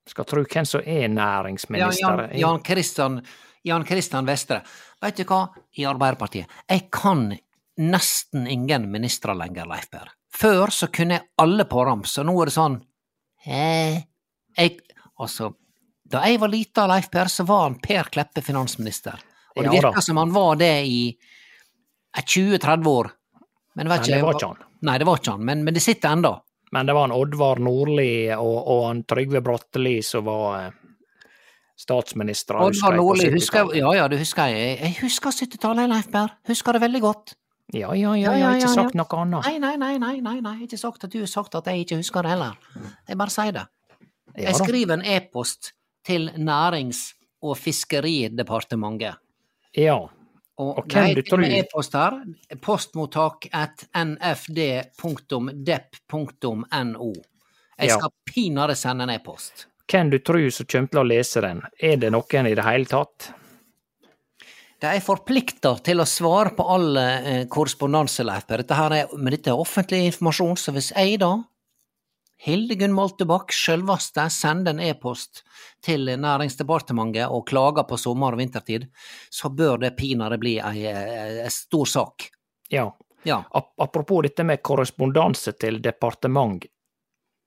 Skal 0.05 0.27
tro 0.29 0.43
hvem 0.43 0.65
som 0.65 0.83
er 0.85 1.07
næringsminister. 1.09 2.29
Jan, 2.29 2.37
Jan 2.37 2.61
Christian 2.65 3.21
Jan 3.63 3.85
Christian 3.85 4.25
Vestre. 4.25 4.61
Vet 5.01 5.17
du 5.17 5.23
hva, 5.23 5.47
i 5.73 5.87
Arbeiderpartiet, 5.89 6.45
jeg 6.69 6.85
kan 6.91 7.33
nesten 7.77 8.45
ingen 8.47 8.85
ministre 8.91 9.33
lenger, 9.33 9.65
Leif 9.65 9.89
Per. 9.89 10.13
Før 10.29 10.69
så 10.69 10.91
kunne 10.93 11.17
jeg 11.17 11.27
alle 11.41 11.65
på 11.65 11.85
rams, 11.85 12.13
og 12.21 12.29
nå 12.29 12.37
er 12.43 12.51
det 12.51 12.53
sånn 12.59 12.77
eh, 13.47 13.97
jeg, 14.55 14.77
Altså, 15.17 15.49
da 16.05 16.21
jeg 16.29 16.39
var 16.45 16.53
lita, 16.53 16.85
Leif 16.93 17.09
Per, 17.09 17.25
så 17.25 17.43
var 17.43 17.65
han 17.65 17.81
Per 17.81 18.13
Kleppe 18.13 18.45
finansminister. 18.45 19.17
Og 19.55 19.63
det 19.63 19.73
virka 19.79 20.01
som 20.05 20.21
han 20.21 20.29
var 20.31 20.61
det 20.61 20.73
i 20.85 21.01
eh, 21.09 21.35
20-30 22.17 22.87
år. 22.87 23.11
Men 23.75 23.87
Men 23.87 24.03
det 24.03 24.21
var 24.21 24.35
ikke 24.35 24.47
han. 24.47 24.63
Nei, 24.81 24.97
det 24.97 25.05
var 25.07 25.19
ikke 25.19 25.31
han, 25.31 25.45
men, 25.45 25.63
men 25.63 25.73
det 25.73 25.83
sitter 25.83 26.15
ennå. 26.15 26.33
Men 26.71 26.85
det 26.85 26.93
var 26.93 27.09
en 27.09 27.15
Oddvar 27.15 27.59
Nordli 27.59 28.29
og, 28.35 28.57
og 28.67 28.83
han 28.87 29.03
Trygve 29.09 29.41
Bratteli 29.41 30.01
som 30.05 30.25
var 30.25 30.73
statsminister. 31.79 32.59
Oddvar 32.61 32.97
Nordli, 32.97 33.29
husker 33.33 33.63
70-tallet. 33.63 33.79
Ja, 33.81 33.93
ja, 33.95 34.07
det 34.11 34.19
husker 34.21 34.51
jeg. 34.53 34.75
Jeg 34.83 34.97
husker 35.01 35.33
70-tallet, 35.33 35.89
Leif 35.89 36.09
Berr. 36.13 36.35
Husker 36.49 36.77
det 36.77 36.83
veldig 36.85 37.01
godt. 37.01 37.35
Ja, 37.73 37.93
ja, 37.93 38.15
ja, 38.17 38.33
jeg 38.33 38.45
har 38.45 38.57
ikke 38.57 38.71
sagt 38.73 38.95
noe 38.97 39.17
annet. 39.21 39.45
Nei, 39.45 39.57
nei, 39.61 39.75
nei, 39.77 39.97
nei, 40.01 40.15
nei, 40.25 40.37
nei. 40.41 40.55
ikke 40.65 40.77
sagt 40.81 41.05
at 41.05 41.13
du 41.13 41.19
har 41.21 41.29
sagt 41.29 41.55
at 41.57 41.67
jeg 41.69 41.85
ikke 41.85 41.99
husker 42.01 42.25
det 42.25 42.33
heller. 42.33 42.57
Jeg 43.07 43.19
bare 43.21 43.33
sier 43.33 43.53
det. 43.55 43.65
Jeg 44.39 44.55
skriver 44.57 44.97
en 44.97 45.05
e-post 45.05 45.73
til 46.05 46.29
Nærings- 46.37 47.11
og 47.45 47.55
fiskeridepartementet. 47.57 49.21
Ja, 49.77 49.99
Og, 50.59 50.77
Og 50.81 50.83
hvem 50.91 51.13
du 51.15 51.21
er 51.21 51.23
og 51.33 51.39
med 51.39 51.49
tror- 51.49 51.57
e-post 51.61 51.93
her. 51.95 52.17
Postmottak 52.61 53.47
at 53.55 53.85
nfd.dep.no. 55.79 57.13
Jeg 57.79 57.87
Ja. 57.89 57.97
skal 57.97 58.09
pinadø 58.27 58.73
sende 58.75 59.03
en 59.03 59.09
e-post. 59.09 59.65
hvem 59.87 60.09
du 60.11 60.19
tror 60.19 60.49
som 60.51 60.65
kommer 60.65 60.87
til 60.91 60.99
å 60.99 61.07
lese 61.07 61.41
den? 61.41 61.61
Er 61.81 61.95
det 61.97 62.11
noen 62.11 62.45
i 62.47 62.53
det 62.55 62.63
hele 62.65 62.85
tatt? 62.85 63.31
De 64.81 64.87
er 64.87 64.99
forplikta 64.99 65.81
til 65.83 65.97
å 65.99 66.05
svare 66.05 66.55
på 66.55 66.63
all 66.69 66.95
eh, 66.97 67.45
korrespondanse, 67.45 68.23
Leif 68.23 68.45
Per. 68.47 68.57
Dette 68.57 68.75
her 68.75 68.91
er, 68.91 69.07
men 69.17 69.31
dette 69.31 69.47
er 69.49 69.57
offentlig 69.57 70.05
informasjon, 70.11 70.55
så 70.55 70.71
hvis 70.71 70.91
jeg 70.95 71.19
da, 71.19 71.43
Hildegunn 72.39 72.93
Moltebakk, 72.95 73.51
sjølvaste, 73.51 74.23
sender 74.31 74.71
en 74.71 74.79
e-post 74.79 75.43
til 75.83 76.07
Næringsdepartementet 76.07 77.27
og 77.27 77.45
klager 77.49 77.83
på 77.83 77.97
sommer- 77.99 78.37
og 78.37 78.39
vintertid, 78.39 78.87
så 79.29 79.49
bør 79.51 79.77
det 79.83 79.97
pinadø 79.97 80.37
bli 80.39 80.55
ei, 80.63 80.85
ei, 80.87 81.49
stor 81.51 81.85
sak. 81.85 82.29
Ja. 82.71 82.87
Ja. 83.27 83.43
Apropos 83.51 84.23
dette 84.23 84.45
med 84.47 84.63
korrespondanse 84.63 85.51
til 85.59 85.81
departement. 85.83 86.63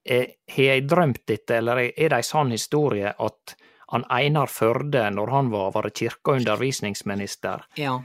Eh, 0.04 0.26
Har 0.48 0.62
jeg 0.62 0.88
drømt 0.88 1.26
dette, 1.26 1.56
eller 1.56 1.76
er 1.76 1.92
er 1.96 2.08
det 2.08 2.18
ei 2.18 2.22
sann 2.22 2.50
historie 2.50 3.14
at 3.18 3.56
han 3.92 4.04
Einar 4.10 4.46
Førde, 4.46 5.10
når 5.10 5.30
han 5.30 5.50
var, 5.50 5.70
var 5.72 5.90
kirke- 5.90 6.32
og 6.32 6.40
undervisningsminister, 6.40 7.64
ja. 7.76 8.00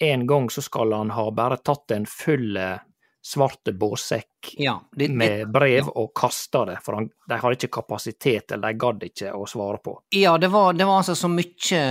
en 0.00 0.26
gang 0.26 0.50
så 0.50 0.62
skal 0.62 0.92
han 0.92 1.10
ha 1.10 1.30
bare 1.30 1.58
tatt 1.58 1.90
en 1.90 2.06
full 2.06 2.56
eh, 2.56 2.78
svarte 3.22 3.70
båtsekk 3.78 4.56
ja. 4.58 4.72
Med 5.14 5.44
brev 5.54 5.86
og 5.92 6.08
kasta 6.18 6.64
det, 6.66 6.80
for 6.82 6.98
han, 6.98 7.04
de 7.30 7.36
hadde 7.38 7.54
ikke 7.54 7.70
kapasitet, 7.76 8.50
eller 8.50 8.72
de 8.72 8.80
gadd 8.82 9.04
ikke 9.06 9.30
å 9.38 9.44
svare 9.46 9.78
på. 9.78 9.94
ja, 10.18 10.32
det 10.42 10.50
var, 10.50 10.72
det 10.74 10.88
var 10.88 10.98
altså 11.04 11.14
så 11.14 11.30
mye 11.30 11.82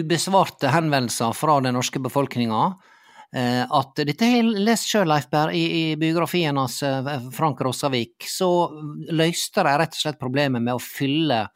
ubesvarte 0.00 0.72
henvendelser 0.72 1.36
fra 1.36 1.60
den 1.60 1.76
norske 1.76 2.00
befolkninga. 2.00 2.62
eh, 3.36 3.62
At 3.68 4.00
dette 4.00 4.24
har 4.24 4.38
jeg 4.40 4.64
lest 4.64 4.88
sjøl, 4.88 5.08
Leif 5.08 5.28
Berr, 5.30 5.52
i, 5.52 5.64
i 5.92 5.96
biografien 6.00 6.56
hans 6.56 6.80
eh, 6.82 7.12
Frank 7.36 7.60
Rossavik. 7.60 8.24
Så 8.28 8.50
løste 9.12 9.64
de 9.66 9.78
rett 9.78 9.96
og 9.96 10.02
slett 10.06 10.20
problemet 10.20 10.62
med 10.62 10.76
å 10.76 10.82
fylle 10.82 11.46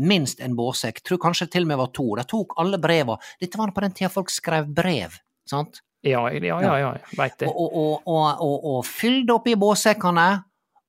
minst 0.00 0.40
en 0.40 0.56
båtsekk. 0.56 1.02
Tror 1.04 1.20
kanskje 1.20 1.48
til 1.50 1.66
og 1.66 1.72
med 1.72 1.80
var 1.80 1.94
to. 1.96 2.08
De 2.16 2.24
tok 2.28 2.58
alle 2.62 2.78
breva. 2.80 3.16
Dette 3.40 3.58
var 3.60 3.72
på 3.74 3.84
den 3.84 3.96
tida 3.96 4.12
folk 4.12 4.30
skrev 4.32 4.68
brev, 4.72 5.16
sant? 5.48 5.82
Ja, 6.02 6.22
ja, 6.32 6.60
ja, 6.64 6.76
ja 6.80 6.92
veit 7.18 7.36
det. 7.42 7.48
og, 7.50 7.74
og, 7.76 8.06
og, 8.06 8.38
og, 8.40 8.62
og, 8.72 8.86
og 8.86 9.34
opp 9.34 9.48
i 9.50 9.56
båtsekkene, 9.60 10.28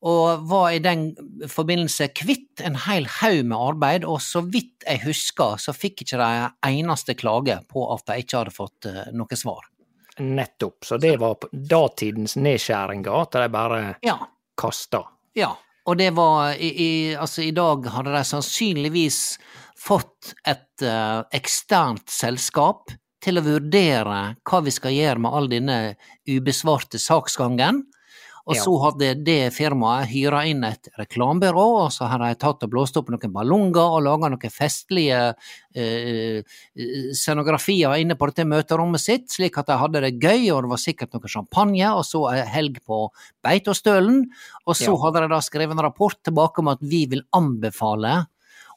og 0.02 0.48
var 0.50 0.72
i 0.74 0.80
den 0.82 1.12
forbindelse 1.50 2.08
kvitt 2.18 2.62
en 2.66 2.78
hel 2.88 3.06
haug 3.20 3.44
med 3.46 3.58
arbeid, 3.58 4.06
og 4.08 4.22
så 4.24 4.42
vidt 4.42 4.86
jeg 4.88 5.04
husker, 5.04 5.60
så 5.62 5.76
fikk 5.78 6.02
ikke 6.06 6.18
de 6.18 6.48
eneste 6.72 7.14
klage 7.20 7.60
på 7.70 7.86
at 7.94 8.08
de 8.10 8.24
ikke 8.24 8.40
hadde 8.40 8.56
fått 8.56 8.88
eh, 8.90 9.12
noe 9.14 9.38
svar. 9.38 9.68
Nettopp. 10.22 10.86
Så 10.86 10.98
det 11.02 11.14
var 11.22 11.38
datidens 11.52 12.36
nedskjæringer, 12.36 13.14
at 13.14 13.38
de 13.38 13.52
bare 13.54 13.82
Ja, 14.06 14.18
kasta. 14.58 15.06
ja. 15.38 15.54
Og 15.90 15.98
det 15.98 16.12
var 16.14 16.54
i, 16.62 16.68
i, 16.78 17.16
Altså, 17.18 17.42
i 17.42 17.52
dag 17.58 17.88
hadde 17.90 18.12
de 18.14 18.20
sannsynligvis 18.22 19.40
fått 19.82 20.36
et 20.46 20.84
uh, 20.86 21.24
eksternt 21.34 22.06
selskap 22.14 22.92
til 23.22 23.40
å 23.40 23.46
vurdere 23.46 24.22
hva 24.48 24.62
vi 24.66 24.74
skal 24.74 24.96
gjøre 24.96 25.24
med 25.24 25.38
all 25.38 25.50
denne 25.52 25.80
ubesvarte 26.30 27.02
saksgangen. 27.02 27.84
Og 28.50 28.58
så 28.58 28.72
hadde 28.82 29.12
det 29.22 29.52
firmaet 29.54 30.10
hyra 30.10 30.42
inn 30.50 30.64
et 30.66 30.90
reklamebyrå, 30.98 31.66
og 31.84 31.92
så 31.94 32.08
hadde 32.10 32.32
de 32.32 32.40
tatt 32.42 32.64
og 32.66 32.72
blåst 32.74 32.98
opp 32.98 33.12
noen 33.14 33.34
ballonger 33.34 33.94
og 34.00 34.02
laga 34.08 34.32
noen 34.34 34.52
festlige 34.52 35.20
eh, 35.78 36.42
scenografier 37.14 38.02
inne 38.02 38.18
på 38.18 38.32
dette 38.32 38.48
møterommet 38.50 39.04
sitt, 39.04 39.30
slik 39.32 39.62
at 39.62 39.70
de 39.70 39.78
hadde 39.78 40.02
det 40.08 40.16
gøy, 40.18 40.50
og 40.56 40.66
det 40.66 40.74
var 40.74 40.82
sikkert 40.82 41.14
noe 41.14 41.32
champagne, 41.32 41.94
og 41.94 42.04
så 42.08 42.26
ei 42.34 42.42
helg 42.50 42.82
på 42.82 43.04
Beitostølen. 43.46 44.26
Og 44.66 44.76
så 44.76 44.90
Ja. 44.90 44.98
hadde 45.06 45.22
de 45.22 45.34
da 45.36 45.42
skrevet 45.46 45.78
en 45.78 45.86
rapport 45.86 46.18
tilbake 46.24 46.60
om 46.60 46.74
at 46.74 46.82
vi 46.82 47.06
vil 47.06 47.22
anbefale 47.32 48.26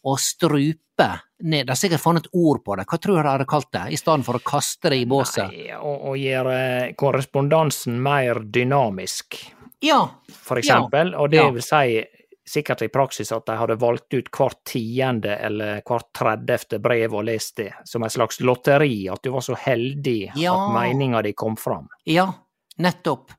å 0.05 0.19
strupe 0.21 1.09
ned. 1.45 1.67
De 1.69 1.71
har 1.75 1.79
sikkert 1.79 2.01
funnet 2.03 2.27
et 2.27 2.35
ord 2.41 2.63
på 2.65 2.77
det. 2.81 2.87
Hva 2.91 2.99
tror 2.99 3.17
du 3.19 3.23
de 3.23 3.29
hadde 3.35 3.47
kalt 3.51 3.71
det, 3.77 3.85
i 3.93 3.99
stedet 4.01 4.25
for 4.27 4.39
å 4.41 4.43
kaste 4.45 4.91
det 4.93 4.99
i 5.03 5.07
båset? 5.09 5.47
Nei, 5.53 5.69
og, 5.77 6.09
og 6.11 6.17
gjøre 6.19 6.59
korrespondansen 7.01 8.01
mer 8.03 8.41
dynamisk, 8.55 9.41
Ja, 9.85 10.01
for 10.33 10.57
eksempel. 10.57 11.15
Og 11.21 11.31
det 11.31 11.37
Ja. 11.43 11.51
vil 11.51 11.63
si 11.63 12.05
sikkert 12.47 12.83
i 12.83 12.89
praksis 12.89 13.33
at 13.33 13.47
de 13.47 13.57
hadde 13.57 13.77
valgt 13.81 14.13
ut 14.15 14.31
hvert 14.31 14.59
tiende 14.65 15.37
eller 15.41 15.81
hvert 15.85 16.09
tredjefte 16.17 16.79
brev 16.81 17.15
og 17.15 17.25
lest 17.25 17.57
det, 17.57 17.71
som 17.85 18.03
et 18.05 18.13
slags 18.13 18.41
lotteri, 18.41 19.09
at 19.13 19.23
du 19.23 19.31
var 19.31 19.41
så 19.41 19.55
heldig 19.57 20.33
Ja. 20.37 20.55
at 20.55 20.73
meninga 20.75 21.23
di 21.23 21.33
kom 21.33 21.57
fram. 21.57 21.89
ja, 22.07 22.33
nettopp. 22.79 23.31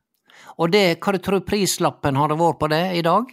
Og 0.57 0.71
det, 0.71 0.99
hva 1.01 1.11
du 1.13 1.17
tror 1.19 1.41
prislappen 1.41 2.15
hadde 2.15 2.37
vært 2.37 2.59
på 2.59 2.69
det 2.69 2.97
i 2.97 3.01
dag? 3.01 3.25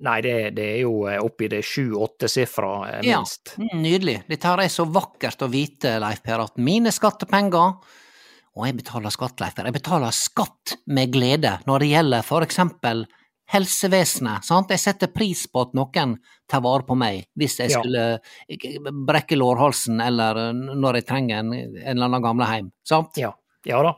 Nei, 0.00 0.18
det, 0.24 0.34
det 0.56 0.66
er 0.74 0.78
jo 0.84 1.04
eh, 1.10 1.20
oppi 1.20 1.48
det 1.52 1.60
sju-åtte 1.66 2.28
sifra, 2.30 2.72
minst. 3.04 3.54
Ja. 3.56 3.66
Mm, 3.66 3.82
Nydelig. 3.84 4.16
Dette 4.30 4.48
her 4.48 4.62
er 4.64 4.72
så 4.72 4.86
vakkert 4.88 5.44
å 5.44 5.50
vite, 5.52 5.98
Leif 6.00 6.22
Per, 6.24 6.40
at 6.46 6.60
mine 6.60 6.92
skattepenger 6.94 7.74
Og 8.56 8.66
jeg 8.66 8.76
betaler 8.80 9.12
skatt, 9.14 9.40
Leif 9.42 9.56
Per. 9.56 9.68
Jeg 9.68 9.76
betaler 9.76 10.14
skatt 10.16 10.76
med 10.90 11.12
glede 11.12 11.58
når 11.68 11.84
det 11.84 11.90
gjelder 11.92 12.26
for 12.26 12.46
eksempel 12.46 13.04
helsevesenet. 13.50 14.46
Sant? 14.46 14.70
Jeg 14.70 14.82
setter 14.82 15.10
pris 15.12 15.44
på 15.50 15.64
at 15.66 15.72
noen 15.76 16.16
tar 16.50 16.62
vare 16.64 16.86
på 16.86 16.96
meg 16.98 17.24
hvis 17.38 17.58
jeg 17.62 17.74
skulle 17.74 18.04
eh, 18.48 18.90
brekke 19.06 19.38
lårhalsen 19.38 20.00
eller 20.02 20.40
når 20.54 21.00
jeg 21.00 21.08
trenger 21.10 21.42
en, 21.42 21.54
en 21.54 21.92
eller 21.92 22.08
annen 22.08 22.24
gamleheim. 22.24 22.72
Sant? 22.86 23.18
Ja, 23.20 23.34
ja 23.64 23.82
da. 23.82 23.94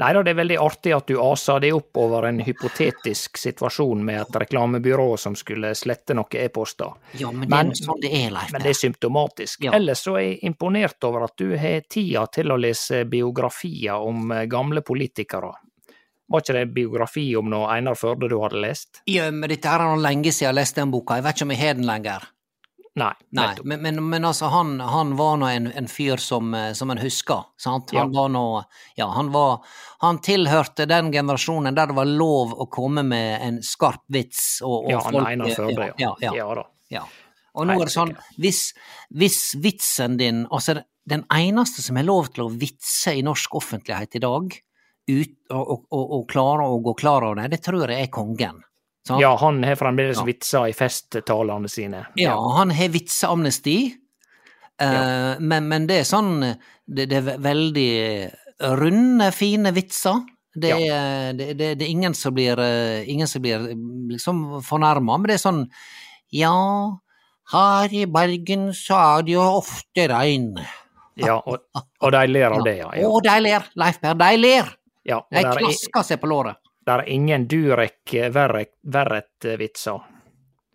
Nei 0.00 0.08
da, 0.16 0.22
det 0.24 0.32
er 0.32 0.38
veldig 0.38 0.56
artig 0.56 0.92
at 0.96 1.10
du 1.10 1.18
asa 1.20 1.58
det 1.60 1.68
opp 1.76 1.98
over 2.00 2.24
en 2.24 2.38
hypotetisk 2.40 3.36
situasjon 3.36 4.00
med 4.04 4.22
et 4.22 4.38
reklamebyrå 4.40 5.18
som 5.20 5.34
skulle 5.36 5.74
slette 5.76 6.16
noen 6.16 6.38
e-poster. 6.40 6.94
Ja, 7.20 7.30
men 7.30 7.44
det 7.44 7.50
Men- 7.52 7.72
jo 7.74 7.84
sånn 7.84 8.00
det 8.00 8.12
er, 8.12 8.30
Leif 8.32 8.52
Men 8.52 8.62
det 8.62 8.70
er 8.70 8.78
symptomatisk. 8.80 9.64
Ja. 9.64 9.72
Ellers 9.76 10.00
så 10.00 10.16
er 10.16 10.24
jeg 10.30 10.38
imponert 10.48 11.04
over 11.04 11.24
at 11.24 11.36
du 11.36 11.56
har 11.58 11.82
tida 11.90 12.26
til 12.32 12.48
å 12.48 12.56
lese 12.56 13.04
biografier 13.04 14.00
om 14.00 14.32
eh, 14.32 14.46
gamle 14.46 14.80
politikere. 14.80 15.52
Var 16.32 16.40
ikke 16.40 16.54
det 16.54 16.74
biografi 16.74 17.36
om 17.36 17.50
noe 17.50 17.68
Einar 17.68 17.94
Førde 17.94 18.28
du 18.30 18.38
hadde 18.40 18.62
lest? 18.62 19.02
Ja, 19.06 19.30
men 19.30 19.50
dette 19.50 19.68
er 19.68 19.96
lenge 20.00 20.32
siden 20.32 20.46
jeg 20.46 20.48
har 20.48 20.54
lest 20.54 20.74
den 20.76 20.90
boka. 20.90 21.18
Jeg 21.18 21.24
vet 21.26 21.36
ikke 21.36 21.42
om 21.42 21.50
jeg 21.50 21.60
har 21.60 21.74
den 21.74 21.86
lenger. 21.86 22.22
Nei. 22.94 23.12
Nei, 23.32 23.54
men, 23.64 23.80
men, 23.80 24.00
men 24.10 24.24
altså, 24.28 24.50
han, 24.52 24.74
han 24.84 25.14
var 25.16 25.38
nå 25.40 25.46
en, 25.48 25.66
en 25.80 25.86
fyr 25.88 26.20
som, 26.20 26.50
eh, 26.54 26.72
som 26.76 26.90
en 26.92 26.98
husker, 27.00 27.46
sant? 27.56 27.90
Han 27.96 28.12
Ja. 28.12 28.20
var 28.20 28.28
nå 28.28 28.42
Ja, 29.00 29.06
han 29.16 29.30
var 29.32 29.62
Han 30.04 30.18
tilhørte 30.20 30.84
den 30.90 31.08
generasjonen 31.14 31.74
der 31.74 31.86
det 31.88 31.96
var 31.96 32.04
lov 32.10 32.52
å 32.52 32.66
komme 32.68 33.00
med 33.02 33.40
en 33.46 33.60
skarp 33.64 34.02
vits, 34.12 34.58
og, 34.60 34.84
og 34.84 34.90
Ja, 34.90 35.00
folk 35.06 35.24
Einar 35.30 35.54
Førde, 35.56 35.86
ja. 35.88 35.94
Ja, 35.96 36.10
ja, 36.20 36.32
Ja 36.36 36.54
da. 36.58 36.64
ja. 36.92 37.04
Og 37.54 37.66
nå 37.68 37.78
er 37.80 37.88
det 37.88 37.94
sånn, 37.94 38.12
hvis, 38.40 38.60
hvis 39.12 39.40
vitsen 39.60 40.18
din 40.20 40.42
Altså, 40.50 40.82
den 41.08 41.24
eneste 41.32 41.80
som 41.84 41.96
har 41.96 42.04
lov 42.04 42.28
til 42.34 42.44
å 42.44 42.50
vitse 42.52 43.14
i 43.16 43.24
norsk 43.24 43.56
offentlighet 43.56 44.20
i 44.20 44.22
dag, 44.22 44.52
ut, 45.08 45.32
og, 45.50 45.64
og, 45.64 45.80
og, 45.90 46.12
og 46.18 46.28
klare 46.30 46.68
å 46.68 46.76
gå 46.84 46.92
klar 47.00 47.24
av 47.26 47.40
det, 47.40 47.48
det 47.56 47.62
tror 47.64 47.88
jeg 47.90 48.04
er 48.06 48.12
kongen. 48.12 48.60
Sant? 49.06 49.20
Ja, 49.22 49.32
han 49.40 49.62
har 49.66 49.76
fremdeles 49.80 50.18
Ja. 50.20 50.24
vitser 50.28 50.68
i 50.70 50.72
festtalene 50.76 51.68
sine. 51.68 52.06
Ja, 52.20 52.36
han 52.58 52.70
har 52.70 52.88
vitseamnesti, 52.94 53.78
ja. 54.80 55.36
men, 55.38 55.68
men 55.68 55.86
det 55.86 56.00
er 56.02 56.06
sånn 56.08 56.40
Det, 56.86 57.04
det 57.08 57.18
er 57.20 57.36
veldig 57.38 57.90
runde, 58.80 59.28
fine 59.32 59.70
vitser. 59.74 60.22
Det 60.54 60.68
Ja. 60.68 60.76
er, 60.92 61.32
det, 61.38 61.46
det, 61.56 61.68
det 61.78 61.86
er 61.86 61.90
ingen 61.90 62.14
som 62.14 62.34
blir 62.34 62.58
eh, 62.60 63.08
Ingen 63.08 63.26
som 63.30 63.40
blir 63.42 63.62
liksom 64.10 64.60
fornærma, 64.66 65.16
men 65.18 65.30
det 65.30 65.38
er 65.38 65.42
sånn 65.46 65.62
Ja, 66.32 66.52
her 67.52 67.94
i 67.94 68.04
Bergen 68.06 68.70
så 68.76 68.96
er 69.18 69.22
det 69.26 69.32
jo 69.36 69.42
ofte 69.62 70.04
regn. 70.12 70.50
Ja, 71.20 71.38
og, 71.46 71.58
og 72.00 72.12
de 72.14 72.22
ler 72.28 72.50
av 72.56 72.62
det, 72.68 72.76
ja. 72.82 72.90
ja. 72.96 73.08
Og 73.08 73.22
de 73.24 73.34
ler, 73.44 73.64
Leif 73.80 73.98
Per, 74.02 74.14
de 74.20 74.30
ler! 74.40 74.70
ja 75.08 75.18
De 75.32 75.40
er, 75.42 75.56
klasker 75.58 76.04
seg 76.06 76.20
på 76.22 76.28
låret. 76.30 76.56
Der 76.86 77.02
er 77.04 77.08
ingen 77.14 77.46
Durek 77.48 78.14
eh, 78.18 78.30
Verret-vitser. 78.32 80.00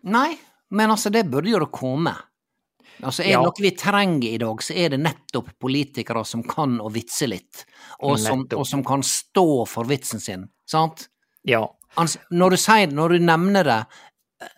Nei, 0.08 0.32
men 0.70 0.90
altså, 0.94 1.10
det 1.12 1.26
burde 1.30 1.50
jo 1.52 1.60
det 1.64 1.70
komme. 1.74 2.14
Altså, 3.02 3.22
er 3.22 3.26
det 3.26 3.32
Ja. 3.36 3.42
noe 3.42 3.62
vi 3.62 3.70
trenger 3.78 4.28
i 4.28 4.38
dag, 4.38 4.62
så 4.62 4.74
er 4.74 4.88
det 4.90 4.98
nettopp 5.00 5.52
politikere 5.60 6.24
som 6.26 6.42
kan 6.42 6.78
å 6.80 6.90
vitse 6.90 7.28
litt, 7.30 7.64
og 8.02 8.18
som, 8.18 8.46
og 8.56 8.66
som 8.66 8.82
kan 8.84 9.02
stå 9.06 9.66
for 9.70 9.84
vitsen 9.84 10.20
sin, 10.20 10.48
sant? 10.66 11.08
Ja. 11.44 11.62
Altså, 11.96 12.18
når 12.30 12.50
du 12.50 12.56
sier 12.56 12.90
når 12.92 13.08
du 13.14 13.18
nevner 13.24 13.64
det, 13.64 13.78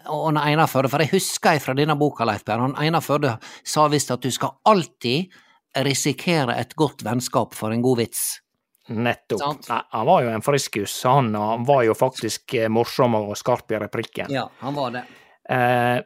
og 0.08 0.26
han 0.26 0.36
Einar 0.40 0.68
Førde, 0.68 0.88
for 0.92 1.00
jeg 1.00 1.12
husker 1.14 1.60
fra 1.60 1.74
denne 1.76 1.96
boka, 1.96 2.24
Leif 2.28 2.44
Berr, 2.44 2.60
han 2.60 2.74
Einar 2.76 3.00
Førde 3.04 3.38
sa 3.64 3.86
visst 3.88 4.10
at 4.10 4.20
du 4.20 4.30
skal 4.30 4.56
alltid 4.68 5.30
risikere 5.76 6.56
et 6.58 6.74
godt 6.76 7.04
vennskap 7.06 7.54
for 7.54 7.72
en 7.72 7.82
god 7.82 7.98
vits. 8.02 8.40
Nettopp. 8.90 9.68
Nei, 9.68 9.80
han 9.90 10.06
var 10.06 10.22
jo 10.24 10.30
en 10.34 10.42
friskus, 10.42 10.94
han, 11.06 11.32
og 11.38 11.48
han 11.52 11.66
var 11.68 11.84
jo 11.86 11.94
faktisk 11.94 12.54
eh, 12.58 12.68
morsom 12.72 13.14
og 13.20 13.36
skarp 13.38 13.70
i 13.70 13.78
replikken. 13.78 14.32
Ja, 14.34 14.48
han 14.60 14.74
var 14.74 14.94
det. 14.96 15.04
Eh, 15.50 16.00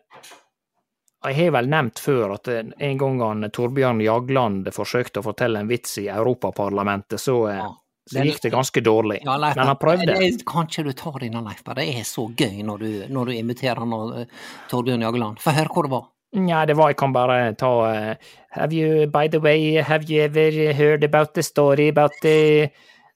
jeg 1.24 1.38
har 1.38 1.54
vel 1.56 1.70
nevnt 1.72 2.00
før 2.04 2.34
at 2.36 2.50
eh, 2.52 2.66
en 2.88 3.00
gang 3.00 3.22
han 3.24 3.48
Torbjørn 3.52 4.02
Jagland 4.04 4.68
forsøkte 4.76 5.22
å 5.22 5.26
fortelle 5.30 5.62
en 5.64 5.70
vits 5.70 5.96
i 6.02 6.08
Europaparlamentet, 6.12 7.20
så, 7.20 7.38
eh, 7.48 7.62
Ja. 7.62 7.70
så 8.10 8.24
gikk 8.28 8.42
det 8.42 8.52
ganske 8.52 8.80
dårlig. 8.84 9.22
Ja, 9.24 9.38
Leif, 9.40 9.56
Men 9.56 9.66
han 9.66 9.80
prøvde. 9.80 10.06
Det, 10.06 10.18
det, 10.20 10.46
kan 10.46 10.68
ikke 10.68 10.84
du 10.84 10.92
ta 10.92 11.12
det 11.18 11.30
innan, 11.30 11.48
Leif? 11.48 11.64
Det 11.64 11.88
er 11.88 12.04
så 12.04 12.28
gøy 12.28 12.60
når 12.62 12.78
du, 12.84 12.90
når 13.08 13.30
du 13.32 13.32
inviterer 13.38 13.80
han 13.80 13.96
og 13.96 14.18
eh, 14.20 14.26
Torbjørn 14.68 15.06
Jagland. 15.08 15.40
Få 15.40 15.56
høre 15.56 15.72
hvor 15.72 15.88
det 15.88 15.96
var. 15.96 16.10
Nja, 16.34 16.64
det 16.66 16.74
var 16.74 16.90
jeg 16.90 16.98
kan 16.98 17.12
bare 17.14 17.54
ta 17.58 17.70
uh, 17.86 18.14
Have 18.54 18.74
you, 18.74 19.06
by 19.06 19.28
the 19.28 19.40
way, 19.40 19.82
have 19.82 20.10
you 20.10 20.22
ever 20.22 20.72
heard 20.72 21.04
about 21.04 21.34
the 21.34 21.42
story 21.42 21.88
about 21.88 22.12
the 22.22 22.70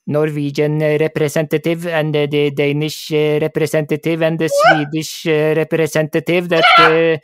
Norwegian 0.07 0.81
representative 0.81 1.87
and 1.87 2.15
the, 2.15 2.51
Danish 2.51 3.13
eh, 3.13 3.39
representative 3.41 4.23
and 4.23 4.39
the 4.39 4.49
Swedish 4.49 5.27
eh, 5.27 5.55
representative 5.55 6.49
that 6.49 6.65
uh, 6.81 7.19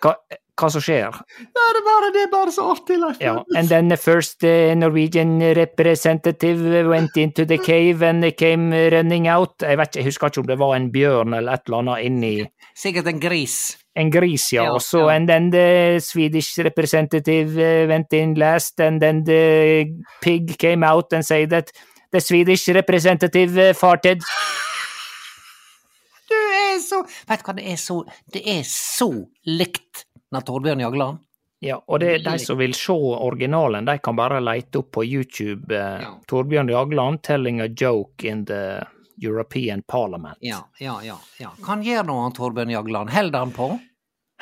hva, 0.00 0.14
hva 0.56 0.70
som 0.70 0.84
skjer? 0.84 1.16
Det 1.40 1.64
er 1.66 1.80
bare, 1.84 2.12
det 2.14 2.22
er 2.22 2.30
bare 2.32 2.52
så 2.54 2.68
artig, 2.72 3.00
Leif. 3.02 3.18
Ja, 3.20 3.40
and 3.56 3.68
then 3.68 3.88
the 3.88 3.96
first 3.96 4.42
Norwegian 4.42 5.40
representative 5.58 6.86
went 6.88 7.16
into 7.16 7.44
the 7.44 7.58
cave 7.58 8.06
and 8.06 8.22
they 8.22 8.32
came 8.32 8.70
running 8.92 9.28
out. 9.28 9.58
Jeg 9.60 9.80
vet 9.80 9.96
jeg 9.96 10.08
husker 10.08 10.30
ikke 10.30 10.44
om 10.44 10.52
det 10.52 10.60
var 10.62 10.76
en 10.76 10.92
bjørn 10.92 11.34
eller 11.40 11.58
et 11.58 11.66
eller 11.66 11.82
annet 11.82 12.06
inni 12.06 12.32
Sikkert 12.76 13.10
en 13.10 13.20
gris. 13.20 13.76
En 13.96 14.10
gris, 14.12 14.52
ja. 14.52 14.68
også. 14.72 14.98
Og 15.04 15.10
ja. 15.10 15.16
and 15.16 15.28
then 15.28 15.50
the 15.52 16.00
Swedish 16.00 16.58
representative 16.64 17.56
uh, 17.56 17.88
went 17.88 18.12
in 18.12 18.34
last, 18.34 18.80
and 18.80 19.00
then 19.00 19.24
the 19.24 19.86
pig 20.22 20.56
came 20.58 20.86
out 20.86 21.12
and 21.12 21.24
said 21.24 21.50
that 21.50 21.72
the 22.12 22.20
Swedish 22.20 22.68
representative 22.68 23.68
uh, 23.68 23.74
farted. 23.74 24.20
Du 26.26 26.34
er 26.36 26.80
så 26.82 27.04
Vet 27.06 27.40
du 27.40 27.46
hva, 27.46 27.54
det 27.54 27.68
er 27.70 27.76
så 27.78 28.00
Det 28.34 28.42
er 28.50 28.64
så 28.66 29.06
likt 29.46 30.04
når 30.34 30.42
Torbjørn 30.48 30.82
Jagland. 30.82 31.22
Ja, 31.64 31.78
og 31.88 32.02
det, 32.02 32.18
de 32.26 32.34
som 32.42 32.58
vil 32.60 32.74
se 32.76 32.92
originalen, 32.92 33.86
de 33.88 33.94
kan 34.04 34.16
bare 34.18 34.42
leite 34.44 34.82
opp 34.82 34.90
på 34.98 35.06
YouTube 35.06 35.72
uh, 35.72 36.02
Ja. 36.02 36.12
Torbjørn 36.28 36.68
Jagland 36.68 37.22
telling 37.24 37.62
a 37.64 37.68
joke 37.70 38.26
in 38.26 38.44
the 38.44 38.82
European 39.22 39.82
Parliament. 39.88 40.38
Ja, 40.40 40.62
ja, 40.78 40.98
ja. 41.04 41.18
ja. 41.40 41.52
Hva 41.64 41.78
gjør 41.82 42.06
nå 42.08 42.18
Torbjørn 42.36 42.74
Jagland? 42.74 43.10
Holder 43.14 43.38
han 43.46 43.54
på? 43.56 43.70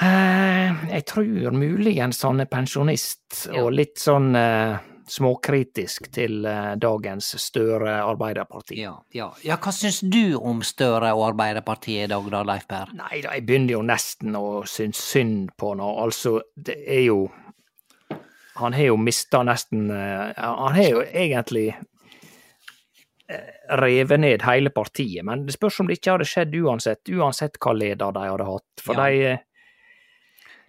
Eh, 0.02 0.88
jeg 0.90 1.04
tror 1.06 1.54
muligens 1.54 2.22
han 2.26 2.42
er 2.42 2.50
pensjonist, 2.50 3.46
Ja. 3.46 3.62
og 3.62 3.72
litt 3.78 4.00
sånn 4.02 4.34
eh, 4.34 4.78
småkritisk 5.06 6.08
til 6.14 6.44
eh, 6.48 6.72
dagens 6.80 7.28
Støre 7.38 8.00
Arbeiderparti. 8.02 8.80
Ja, 8.80 8.96
ja. 9.14 9.28
ja, 9.44 9.58
hva 9.60 9.72
syns 9.74 10.00
du 10.00 10.34
om 10.40 10.62
Støre 10.66 11.12
og 11.14 11.28
Arbeiderpartiet 11.28 12.08
i 12.08 12.10
dag, 12.10 12.26
da, 12.32 12.42
Leif 12.48 12.66
Per? 12.70 12.90
Nei 12.98 13.20
da, 13.22 13.34
jeg 13.36 13.46
begynner 13.46 13.76
jo 13.76 13.82
nesten 13.86 14.34
å 14.38 14.44
synes 14.66 14.98
synd 15.12 15.52
på 15.60 15.74
nå. 15.78 15.90
Altså, 16.02 16.40
det 16.56 16.80
er 16.86 17.06
jo 17.08 17.24
Han 18.56 18.72
har 18.72 18.84
jo 18.86 18.96
mista 18.96 19.42
nesten 19.42 19.88
eh, 19.90 20.30
Han 20.38 20.74
har 20.76 20.90
jo 20.90 21.00
egentlig 21.02 21.72
revet 23.80 24.20
ned 24.20 24.42
hele 24.44 24.70
partiet, 24.70 25.24
men 25.24 25.46
det 25.46 25.54
spørs 25.56 25.80
om 25.80 25.88
det 25.88 25.98
ikke 25.98 26.12
hadde 26.16 26.28
skjedd 26.28 26.54
uansett, 26.60 27.08
uansett 27.08 27.56
hva 27.62 27.72
leder 27.72 28.12
de 28.12 28.24
hadde 28.28 28.48
hatt. 28.50 28.84
For 28.84 28.94
Ja. 28.98 29.06
de 29.08 29.24
eh, 29.32 29.38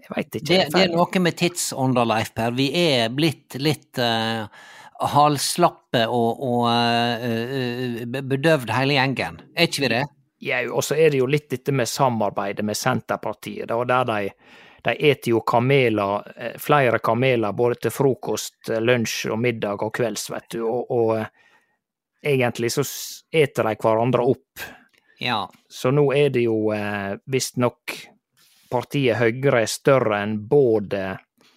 Jeg 0.06 0.14
veit 0.16 0.36
ikke. 0.38 0.48
Det, 0.48 0.58
det 0.72 0.82
er 0.86 0.92
noe 0.94 1.20
med 1.20 1.36
tidsånda, 1.40 2.04
Leif 2.06 2.34
Per. 2.38 2.52
Vi 2.54 2.70
er 2.78 3.10
blitt 3.10 3.56
litt 3.58 3.98
uh, 3.98 4.46
halslappe 5.02 6.06
og, 6.08 6.44
og 6.46 6.68
eh, 6.70 8.04
eh, 8.04 8.22
bedøvd 8.22 8.70
hele 8.72 8.96
gjengen. 9.00 9.42
Er 9.58 9.68
ikke 9.68 9.82
vi 9.86 9.90
det? 9.96 10.04
Ja, 10.46 10.60
og 10.70 10.84
så 10.86 10.96
er 11.00 11.10
det 11.12 11.20
jo 11.24 11.28
litt 11.28 11.50
dette 11.50 11.74
med 11.74 11.90
samarbeidet 11.90 12.66
med 12.66 12.78
Senterpartiet, 12.78 13.68
da, 13.72 13.80
der 13.88 14.06
de, 14.12 14.30
de 14.86 14.94
eter 15.10 15.32
jo 15.34 15.42
kameler, 15.48 16.28
eh, 16.38 16.54
flere 16.62 17.00
kameler 17.04 17.56
både 17.58 17.80
til 17.88 17.96
frokost, 17.96 18.70
eh, 18.70 18.84
lunsj 18.84 19.32
og 19.34 19.42
middag 19.42 19.84
og 19.84 19.94
kvelds, 19.98 20.30
vet 20.32 20.48
du, 20.54 20.62
og, 20.70 20.92
og 20.92 21.16
eh, 21.18 21.26
egentlig 22.26 22.72
så 22.74 22.84
eter 23.32 23.70
de 23.70 23.76
hverandre 23.80 24.26
opp. 24.26 24.66
Ja. 25.20 25.46
Så 25.70 25.92
nå 25.96 26.10
er 26.14 26.30
det 26.34 26.46
jo 26.48 26.72
eh, 26.76 27.16
visstnok 27.32 27.96
partiet 28.72 29.20
Høyre 29.22 29.62
er 29.64 29.70
større 29.72 30.24
enn 30.24 30.40
både 30.50 31.14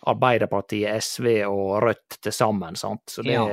Arbeiderpartiet, 0.09 1.02
SV 1.02 1.33
og 1.48 1.81
Rødt 1.83 2.20
til 2.22 2.33
sammen, 2.33 2.76
sant. 2.78 3.09
Så 3.11 3.24
det 3.26 3.35
Ja. 3.38 3.48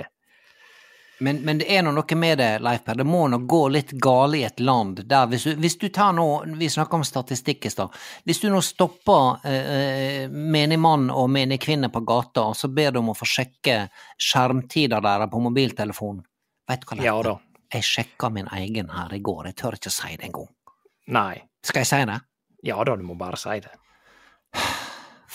Men, 1.19 1.37
men 1.47 1.57
det 1.57 1.69
er 1.71 1.83
nå 1.83 1.93
noe 1.95 2.15
med 2.19 2.37
det, 2.41 2.49
Leif 2.59 2.81
Per. 2.83 2.97
Det 2.99 3.05
må 3.07 3.21
nå 3.31 3.37
gå 3.47 3.61
litt 3.71 3.93
gale 4.03 4.41
i 4.41 4.43
et 4.43 4.59
land 4.59 4.99
der 5.07 5.29
hvis 5.31 5.45
du, 5.47 5.53
hvis 5.63 5.77
du 5.79 5.87
tar 5.87 6.11
nå 6.11 6.25
Vi 6.59 6.67
snakka 6.69 6.97
om 6.97 7.05
statistikk 7.07 7.65
i 7.65 7.71
stad. 7.71 7.93
Hvis 8.27 8.41
du 8.43 8.49
nå 8.51 8.59
stopper 8.61 9.47
eh, 9.47 10.27
menigmann 10.29 11.07
og 11.11 11.29
menigkvinne 11.31 11.87
på 11.93 12.03
gata, 12.03 12.49
og 12.51 12.59
så 12.59 12.67
ber 12.67 12.91
du 12.91 12.99
om 12.99 13.13
å 13.13 13.17
få 13.17 13.27
sjekke 13.31 13.85
skjermtida 14.19 14.99
deres 14.99 15.31
på 15.31 15.43
mobiltelefonen, 15.47 16.19
veit 16.69 16.81
du 16.83 16.87
hva, 16.89 16.97
Leif 16.97 17.07
Ja 17.07 17.17
da. 17.27 17.35
Jeg 17.75 17.83
sjekka 17.83 18.29
min 18.31 18.47
egen 18.55 18.91
her 18.93 19.13
i 19.13 19.19
går. 19.19 19.49
Jeg 19.49 19.57
tør 19.59 19.75
ikke 19.75 19.91
si 19.91 20.13
det 20.15 20.29
engang. 20.29 20.51
Nei. 21.11 21.41
Skal 21.65 21.83
jeg 21.83 21.89
si 21.89 22.01
det? 22.07 22.19
Ja 22.65 22.77
da, 22.85 22.95
du 22.95 23.03
må 23.05 23.17
bare 23.19 23.39
si 23.41 23.57
det. 23.65 23.73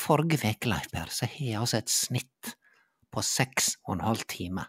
Forrige 0.00 0.40
uke, 0.40 0.70
Leif 0.70 0.90
Per, 0.92 1.10
så 1.12 1.28
har 1.28 1.46
jeg 1.46 1.60
altså 1.60 1.80
et 1.82 1.92
snitt 1.92 2.54
på 3.10 3.22
seks 3.26 3.74
og 3.86 3.98
en 3.98 4.06
halv 4.06 4.22
time 4.30 4.64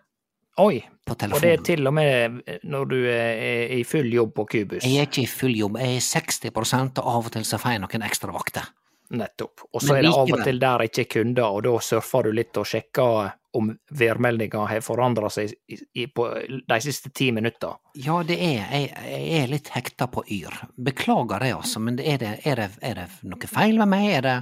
Oi, 0.60 0.82
på 1.08 1.16
og 1.16 1.38
det 1.40 1.50
er 1.50 1.62
til 1.64 1.88
og 1.88 1.94
med 1.96 2.42
når 2.68 2.88
du 2.92 2.98
er 3.08 3.72
i 3.72 3.84
full 3.88 4.10
jobb 4.12 4.34
på 4.36 4.44
Kubus. 4.52 4.84
Jeg 4.84 5.00
er 5.00 5.08
ikke 5.08 5.24
i 5.24 5.30
full 5.32 5.54
jobb, 5.56 5.78
jeg 5.80 5.96
er 5.96 6.04
60 6.04 6.52
og 6.52 7.00
av 7.08 7.30
og 7.30 7.32
til 7.32 7.46
så 7.48 7.60
får 7.62 7.78
jeg 7.78 7.82
noen 7.86 8.04
ekstra 8.06 8.36
vakter. 8.36 8.68
Nettopp. 9.16 9.64
Og 9.72 9.84
så 9.84 9.96
er 9.96 10.04
det 10.04 10.12
av 10.12 10.28
og 10.28 10.44
til 10.44 10.60
der 10.60 10.84
ikke 10.86 11.06
er 11.06 11.10
kunder, 11.16 11.48
og 11.48 11.64
da 11.64 11.74
surfer 11.84 12.28
du 12.28 12.36
litt 12.36 12.60
og 12.60 12.68
sjekker 12.68 13.32
om 13.54 13.72
værmeldinga 13.92 14.66
har 14.70 14.80
forandra 14.86 15.30
seg 15.30 15.52
i, 15.68 15.78
i, 15.96 16.06
på 16.08 16.28
de 16.70 16.78
siste 16.82 17.10
ti 17.16 17.32
minutta. 17.36 17.74
Ja, 18.00 18.22
det 18.24 18.38
er, 18.40 18.62
jeg, 18.72 18.92
jeg 19.12 19.42
er 19.44 19.48
litt 19.52 19.68
hekta 19.74 20.08
på 20.08 20.24
Yr. 20.32 20.56
Beklager 20.80 21.40
det, 21.44 21.50
altså, 21.58 21.80
men 21.84 22.00
er 22.00 22.18
det, 22.22 22.32
er 22.48 22.56
det, 22.62 22.70
er 22.82 22.94
det 23.02 23.08
noe 23.28 23.48
feil 23.52 23.78
med 23.82 23.92
meg? 23.92 24.08
Er 24.20 24.22
det 24.22 24.38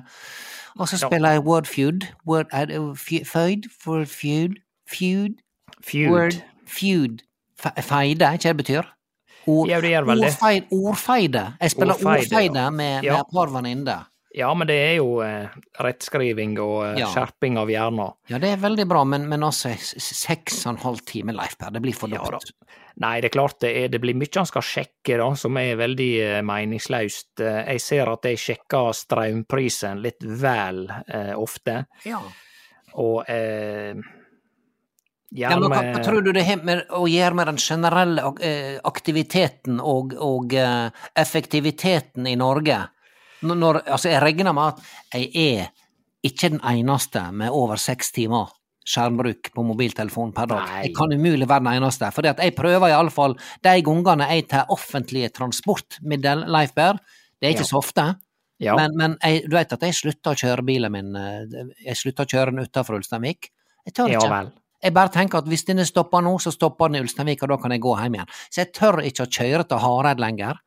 Og 0.80 0.88
så 0.88 1.00
Ja. 1.02 1.08
spiller 1.08 1.32
jeg 1.32 1.42
Word 1.48 1.66
Feud. 1.68 2.06
Word, 2.28 2.46
er 2.54 2.66
det 2.70 2.78
fe- 3.02 3.26
Feud? 3.26 3.66
Word 3.88 4.06
Feud? 4.08 4.60
Feud? 4.88 5.40
Feud. 5.82 6.12
Word 6.14 6.38
Feud. 6.68 7.24
Feide, 7.82 8.30
ikke 8.38 8.48
det 8.54 8.58
betyr? 8.58 8.84
Ord, 9.48 9.68
Ja, 9.70 9.82
det 9.82 9.90
gjør 9.90 10.06
vel 10.06 10.22
det. 10.22 10.28
ordfeid, 10.30 10.64
ordfeide. 10.72 11.44
Jeg 11.62 11.72
spiller 11.72 11.94
Ordfeide, 11.96 12.30
ordfeide, 12.36 12.72
med, 12.72 13.04
Ja. 13.04 13.12
med 13.14 13.20
et 13.20 13.34
par 13.34 13.50
venninner. 13.58 14.08
Ja, 14.38 14.52
men 14.54 14.68
det 14.70 14.76
er 14.78 14.96
jo 15.00 15.22
eh, 15.26 15.48
rettskriving 15.82 16.52
og 16.62 16.84
eh, 16.86 17.00
Ja. 17.02 17.08
skjerping 17.10 17.56
av 17.58 17.70
hjernen. 17.72 18.12
Ja, 18.30 18.38
det 18.38 18.52
er 18.54 18.60
veldig 18.62 18.86
bra, 18.92 19.02
men, 19.04 19.24
men 19.30 19.42
altså, 19.48 19.72
seks 19.80 20.60
og 20.68 20.76
en 20.76 20.82
halv 20.84 21.00
time, 21.10 21.34
Leif 21.34 21.56
Per, 21.58 21.72
det 21.74 21.82
blir 21.82 21.98
for 21.98 22.14
Ja. 22.14 22.22
Nei, 23.00 23.22
det 23.24 23.30
er 23.30 23.34
klart 23.34 23.58
det, 23.64 23.70
er, 23.80 23.88
det 23.90 24.02
blir 24.04 24.14
mye 24.20 24.30
han 24.36 24.46
skal 24.46 24.62
sjekke, 24.66 25.16
da, 25.18 25.30
som 25.40 25.58
er 25.58 25.78
veldig 25.80 26.10
eh, 26.22 26.42
meningsløst. 26.46 27.40
Eh, 27.42 27.64
Jeg 27.74 27.82
ser 27.82 28.12
at 28.12 28.28
jeg 28.30 28.38
sjekker 28.44 28.92
strømprisen 28.94 30.02
litt 30.04 30.22
vel 30.22 30.86
eh, 31.08 31.34
ofte, 31.40 31.86
Ja. 32.06 32.20
og 33.00 33.24
eh, 33.32 33.96
Ja, 35.32 35.56
men 35.58 35.70
hva, 35.72 35.82
hva 35.94 36.04
tror 36.06 36.22
du 36.26 36.32
det 36.34 36.44
har 36.46 36.62
med 36.66 36.86
å 36.90 37.08
gjøre 37.10 37.36
med 37.38 37.48
den 37.52 37.58
generelle 37.62 38.24
aktiviteten 38.84 39.80
og, 39.82 40.14
og 40.18 40.54
effektiviteten 41.18 42.28
i 42.30 42.36
Norge? 42.40 42.80
Når, 43.42 43.84
altså, 43.86 44.10
jeg 44.12 44.22
regner 44.22 44.56
med 44.56 44.74
at 44.74 44.80
jeg 45.14 45.30
er 45.60 45.70
ikke 46.28 46.50
den 46.56 46.64
eneste 46.68 47.22
med 47.32 47.54
over 47.56 47.80
seks 47.80 48.12
timer 48.12 48.50
skjermbruk 48.90 49.52
på 49.54 49.64
mobiltelefon 49.68 50.32
per 50.36 50.50
dag. 50.50 50.66
Nei. 50.66 50.80
Jeg 50.88 50.96
kan 50.98 51.14
umulig 51.14 51.48
være 51.50 51.66
den 51.66 51.76
eneste, 51.78 52.10
for 52.16 52.26
jeg 52.26 52.56
prøver 52.58 52.90
iallfall 52.90 53.36
de 53.66 53.76
gangene 53.86 54.30
jeg 54.32 54.48
tar 54.50 54.72
offentlige 54.74 55.30
transportmiddel, 55.36 56.48
Leif 56.50 56.74
Berr, 56.78 56.98
det 57.40 57.48
er 57.48 57.54
ikke 57.56 57.68
Ja. 57.68 57.72
så 57.72 57.78
ofte, 57.78 58.08
ja, 58.60 58.76
men, 58.76 58.96
men 58.98 59.18
jeg, 59.24 59.46
du 59.48 59.56
vet 59.56 59.72
at 59.72 59.84
jeg 59.86 59.96
slutta 59.96 60.34
å 60.34 60.40
kjøre 60.40 60.66
bilen 60.68 60.92
min, 60.92 61.14
eh, 61.16 61.70
jeg 61.86 61.96
slutta 61.96 62.26
å 62.26 62.32
kjøre 62.32 62.52
den 62.52 62.66
utafor 62.66 62.98
Ulsteinvik. 62.98 63.52
Jeg 63.88 63.94
tør 63.96 64.12
ja 64.12 64.20
ikke. 64.20 64.32
vel. 64.34 64.50
Jeg 64.84 64.96
bare 64.96 65.12
tenker 65.14 65.40
at 65.40 65.48
hvis 65.52 65.64
denne 65.68 65.86
stopper 65.88 66.24
nå, 66.24 66.34
så 66.40 66.52
stopper 66.56 66.90
den 66.90 67.00
i 67.00 67.04
Ulsteinvik, 67.06 67.44
og 67.44 67.54
da 67.54 67.58
kan 67.62 67.72
jeg 67.72 67.84
gå 67.84 67.94
hjem 68.00 68.18
igjen. 68.18 68.34
Så 68.50 68.64
jeg 68.64 68.74
tør 68.76 69.00
ikke 69.04 69.28
å 69.28 69.32
kjøre 69.32 69.68
til 69.68 69.82
Hareid 69.84 70.20
lenger. 70.24 70.60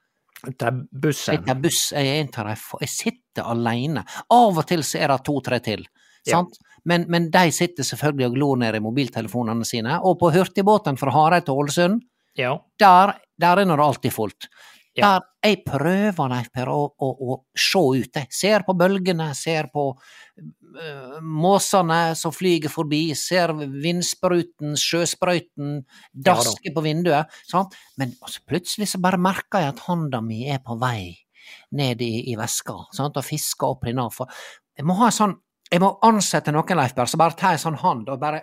Det 0.42 0.66
er 0.66 0.78
bussen. 0.90 1.44
Tar 1.46 1.58
buss, 1.62 1.80
jeg, 1.94 2.20
inntar 2.24 2.48
jeg 2.52 2.90
sitter 2.90 3.46
alene. 3.52 4.02
Av 4.34 4.58
og 4.58 4.66
til 4.66 4.82
så 4.86 4.98
er 4.98 5.12
det 5.14 5.20
to-tre 5.28 5.60
til, 5.62 5.84
Ja. 6.26 6.38
sant? 6.38 6.58
Men, 6.84 7.04
men 7.08 7.30
de 7.30 7.50
sitter 7.54 7.86
selvfølgelig 7.86 8.26
og 8.26 8.34
glor 8.34 8.56
ned 8.58 8.74
i 8.74 8.80
mobiltelefonene 8.82 9.64
sine. 9.64 10.00
Og 10.02 10.18
på 10.18 10.32
hurtigbåten 10.34 10.98
fra 10.98 11.12
Hareid 11.14 11.44
til 11.46 11.54
Ålesund, 11.54 12.00
Ja. 12.38 12.56
der, 12.78 13.14
der 13.38 13.56
er 13.60 13.64
det 13.64 13.78
alltid 13.78 14.12
fullt. 14.12 14.48
Ja. 14.92 15.14
Der 15.14 15.48
jeg 15.48 15.62
prøver, 15.64 16.28
Leif 16.28 16.50
Per, 16.52 16.68
å, 16.68 16.82
å, 17.00 17.06
å 17.32 17.36
se 17.56 17.80
ut. 17.80 18.18
Jeg 18.18 18.28
ser 18.36 18.64
på 18.66 18.74
bølgene, 18.76 19.30
ser 19.34 19.70
på 19.72 19.86
uh, 19.96 21.16
måsene 21.24 22.00
som 22.18 22.34
flyger 22.34 22.72
forbi, 22.72 23.00
ser 23.16 23.54
vindspruten, 23.56 24.76
sjøsprøyten 24.78 25.80
daske 26.12 26.74
på 26.74 26.84
vinduet. 26.84 27.32
Sant? 27.48 27.78
Men 28.00 28.12
altså, 28.20 28.44
plutselig 28.48 28.90
så 28.92 29.00
bare 29.02 29.20
merker 29.22 29.64
jeg 29.64 29.72
at 29.72 29.82
hånda 29.88 30.20
mi 30.24 30.44
er 30.52 30.60
på 30.64 30.76
vei 30.80 31.14
ned 31.78 32.04
i, 32.04 32.12
i 32.30 32.36
veska 32.38 32.76
sant? 32.94 33.16
og 33.16 33.26
fisker 33.26 33.72
opp 33.72 33.88
innafor. 33.88 34.28
Jeg 34.76 34.86
må 34.88 34.96
ha 35.00 35.08
en 35.08 35.16
sånn 35.16 35.38
Jeg 35.72 35.80
må 35.80 35.88
ansette 36.04 36.52
noen, 36.52 36.76
Leif 36.76 36.92
Per, 36.92 37.08
så 37.08 37.16
bare 37.16 37.36
tar 37.40 37.56
en 37.56 37.60
sånn 37.62 37.80
hånd 37.80 38.10
og 38.12 38.20
bare 38.20 38.42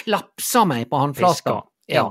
klapser 0.00 0.64
meg 0.64 0.86
på 0.88 1.02
håndflata. 1.02 1.58
Ja. 1.92 2.06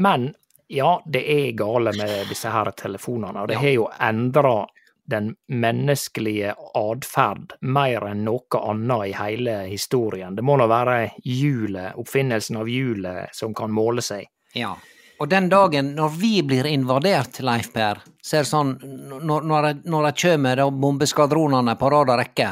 Men 0.00 0.30
ja, 0.68 1.00
det 1.06 1.22
er 1.30 1.52
gale 1.52 1.92
med 1.96 2.26
disse 2.28 2.50
her 2.50 2.70
telefonene, 2.72 3.42
og 3.42 3.48
det 3.48 3.54
Ja. 3.54 3.60
har 3.60 3.74
jo 3.74 3.88
endra 4.00 4.66
den 5.08 5.36
menneskelige 5.48 6.54
atferd 6.74 7.52
mer 7.62 8.00
enn 8.08 8.24
noe 8.26 8.58
annet 8.58 9.08
i 9.08 9.12
hele 9.14 9.54
historien. 9.70 10.34
Det 10.34 10.42
må 10.42 10.56
nå 10.58 10.66
være 10.66 11.12
hjulet, 11.24 11.94
oppfinnelsen 11.96 12.56
av 12.58 12.66
hjulet, 12.68 13.28
som 13.32 13.54
kan 13.54 13.70
måle 13.70 14.02
seg. 14.02 14.26
Ja. 14.54 14.74
Og 15.20 15.28
den 15.30 15.48
dagen 15.48 15.94
når 15.94 16.08
vi 16.18 16.42
blir 16.42 16.66
invadert, 16.66 17.38
Leif 17.40 17.70
Per, 17.72 18.02
så 18.20 18.36
er 18.36 18.42
det 18.42 18.50
sånn 18.50 18.74
når, 19.22 19.46
når, 19.46 19.68
når 19.86 20.08
det 20.10 20.16
kommer 20.20 20.56
de 20.56 20.66
bombeskvadronene 20.70 21.76
på 21.78 21.90
rad 21.94 22.10
og 22.10 22.18
rekke, 22.20 22.50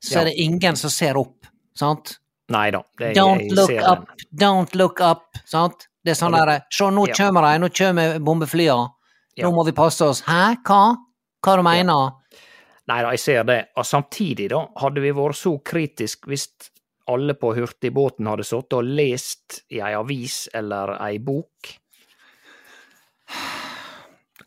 så 0.00 0.14
Ja. 0.14 0.20
er 0.20 0.24
det 0.24 0.34
ingen 0.40 0.76
som 0.76 0.90
ser 0.90 1.16
opp, 1.20 1.46
sant? 1.76 2.16
Nei 2.48 2.70
da, 2.72 2.80
det, 2.98 3.12
Don't 3.14 3.40
jeg 3.44 3.52
look 3.52 3.70
up, 3.70 4.06
den. 4.08 4.26
don't 4.40 4.74
look 4.74 5.00
up, 5.00 5.22
sant? 5.44 5.86
Det 6.04 6.14
er 6.14 6.16
sånn 6.18 6.32
derre 6.32 6.62
Se, 6.72 6.84
nå 6.90 7.06
Ja. 7.08 7.14
kommer 7.18 7.42
de, 7.44 7.58
nå 7.60 7.68
kommer 7.76 8.18
bombeflya. 8.24 8.76
Nå 9.40 9.50
må 9.52 9.64
vi 9.66 9.72
passe 9.76 10.00
oss. 10.04 10.22
Hæ, 10.26 10.56
hva? 10.64 10.96
Hva 11.44 11.56
du 11.56 11.62
mener? 11.64 12.10
Nei 12.88 13.02
da, 13.04 13.10
jeg 13.14 13.20
ser 13.22 13.44
det. 13.44 13.58
Og 13.76 13.84
samtidig, 13.86 14.48
da, 14.50 14.64
hadde 14.80 15.00
vi 15.04 15.12
vært 15.14 15.36
så 15.38 15.52
kritisk 15.64 16.26
hvis 16.26 16.48
alle 17.10 17.34
på 17.34 17.52
hurtigbåten 17.56 18.26
hadde 18.28 18.44
sittet 18.46 18.76
og 18.78 18.84
lest 18.84 19.60
i 19.70 19.80
ei 19.80 19.92
avis 19.98 20.48
eller 20.54 20.96
ei 21.00 21.18
bok. 21.18 21.76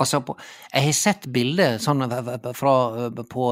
Altså, 0.02 0.20
på, 0.26 0.34
jeg 0.74 0.84
har 0.88 0.96
sett 0.98 1.28
bilder 1.32 1.78
sånn 1.80 2.02
fra, 2.58 2.74
på, 3.30 3.44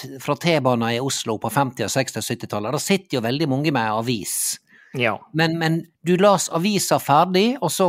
t- 0.00 0.14
fra 0.24 0.36
T-banen 0.40 0.94
i 0.96 1.00
Oslo 1.04 1.36
på 1.38 1.50
50-, 1.52 1.84
og 1.84 1.92
60- 1.92 2.22
og 2.22 2.24
70-tallet. 2.24 2.72
Da 2.74 2.80
sitter 2.82 3.18
jo 3.18 3.24
veldig 3.26 3.48
mange 3.52 3.72
med 3.76 3.90
avis. 3.92 4.56
Ja, 4.96 5.18
Men, 5.32 5.58
men 5.58 5.82
du 6.06 6.16
las 6.16 6.48
avisa 6.48 6.98
ferdig, 6.98 7.58
og 7.60 7.72
så, 7.72 7.88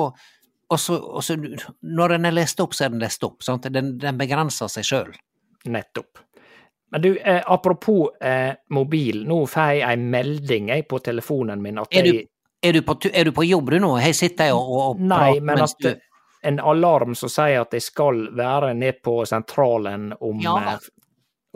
og 0.70 0.80
så, 0.80 0.98
og 0.98 1.24
så 1.24 1.38
Når 1.82 2.10
den 2.10 2.26
er 2.26 2.32
lest 2.32 2.60
opp, 2.60 2.74
så 2.76 2.86
er 2.86 2.90
den 2.90 3.00
lest 3.00 3.24
opp. 3.24 3.44
Sant? 3.44 3.70
Den, 3.74 3.98
den 4.00 4.18
begrenser 4.18 4.68
seg 4.68 4.84
sjøl. 4.86 5.14
nettopp. 5.66 6.20
Men 6.92 7.02
du, 7.02 7.18
eh, 7.18 7.42
apropos 7.46 8.10
eh, 8.22 8.54
mobil, 8.70 9.26
nå 9.28 9.44
får 9.48 9.74
jeg 9.74 9.82
ei 9.86 9.98
melding 9.98 10.70
jeg 10.74 10.88
på 10.90 11.00
telefonen 11.06 11.62
min 11.62 11.78
at 11.78 11.92
Er 11.94 12.08
du, 12.08 12.14
jeg 12.14 12.28
er, 12.64 12.74
du 12.74 12.82
på, 12.82 12.96
er 13.14 13.26
du 13.26 13.32
på 13.32 13.46
jobb 13.46 13.72
du 13.72 13.80
nå? 13.80 13.92
Her 14.02 14.14
sitter 14.14 14.50
jeg 14.50 14.56
og, 14.56 14.72
og, 14.74 15.02
Nei, 15.02 15.18
prater 15.18 15.46
men 15.46 15.62
mens 15.62 15.76
at 15.78 16.00
en 16.50 16.60
alarm 16.60 17.16
som 17.20 17.30
sier 17.30 17.62
at 17.62 17.76
jeg 17.76 17.84
skal 17.84 18.24
være 18.36 18.74
ned 18.74 19.04
på 19.04 19.20
sentralen 19.28 20.14
om, 20.20 20.40
Ja. 20.42 20.78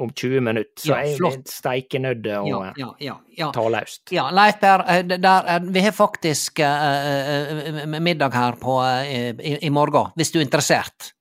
Om 0.01 0.09
20 0.09 0.39
minutter. 0.41 0.81
Så 0.81 0.89
Ja, 0.89 1.17
flott. 1.17 1.35
er 1.37 1.51
steikenødd 1.53 2.27
og 2.39 2.47
ja, 2.49 2.61
eh, 2.67 2.73
ja, 2.77 2.87
ja, 2.99 3.17
ja. 3.37 3.49
ta 3.53 3.65
løst. 3.69 4.11
Ja, 4.11 4.29
Leif 4.33 4.59
der, 4.61 5.59
vi 5.69 5.83
har 5.85 5.91
faktisk 5.91 6.59
uh, 6.59 7.99
middag 8.01 8.33
her 8.33 8.57
på, 8.61 8.79
uh, 8.81 9.03
i, 9.39 9.57
i 9.61 9.69
morgen, 9.69 10.11
hvis 10.17 10.31
du 10.33 10.39
er 10.39 10.47
interessert. 10.47 11.11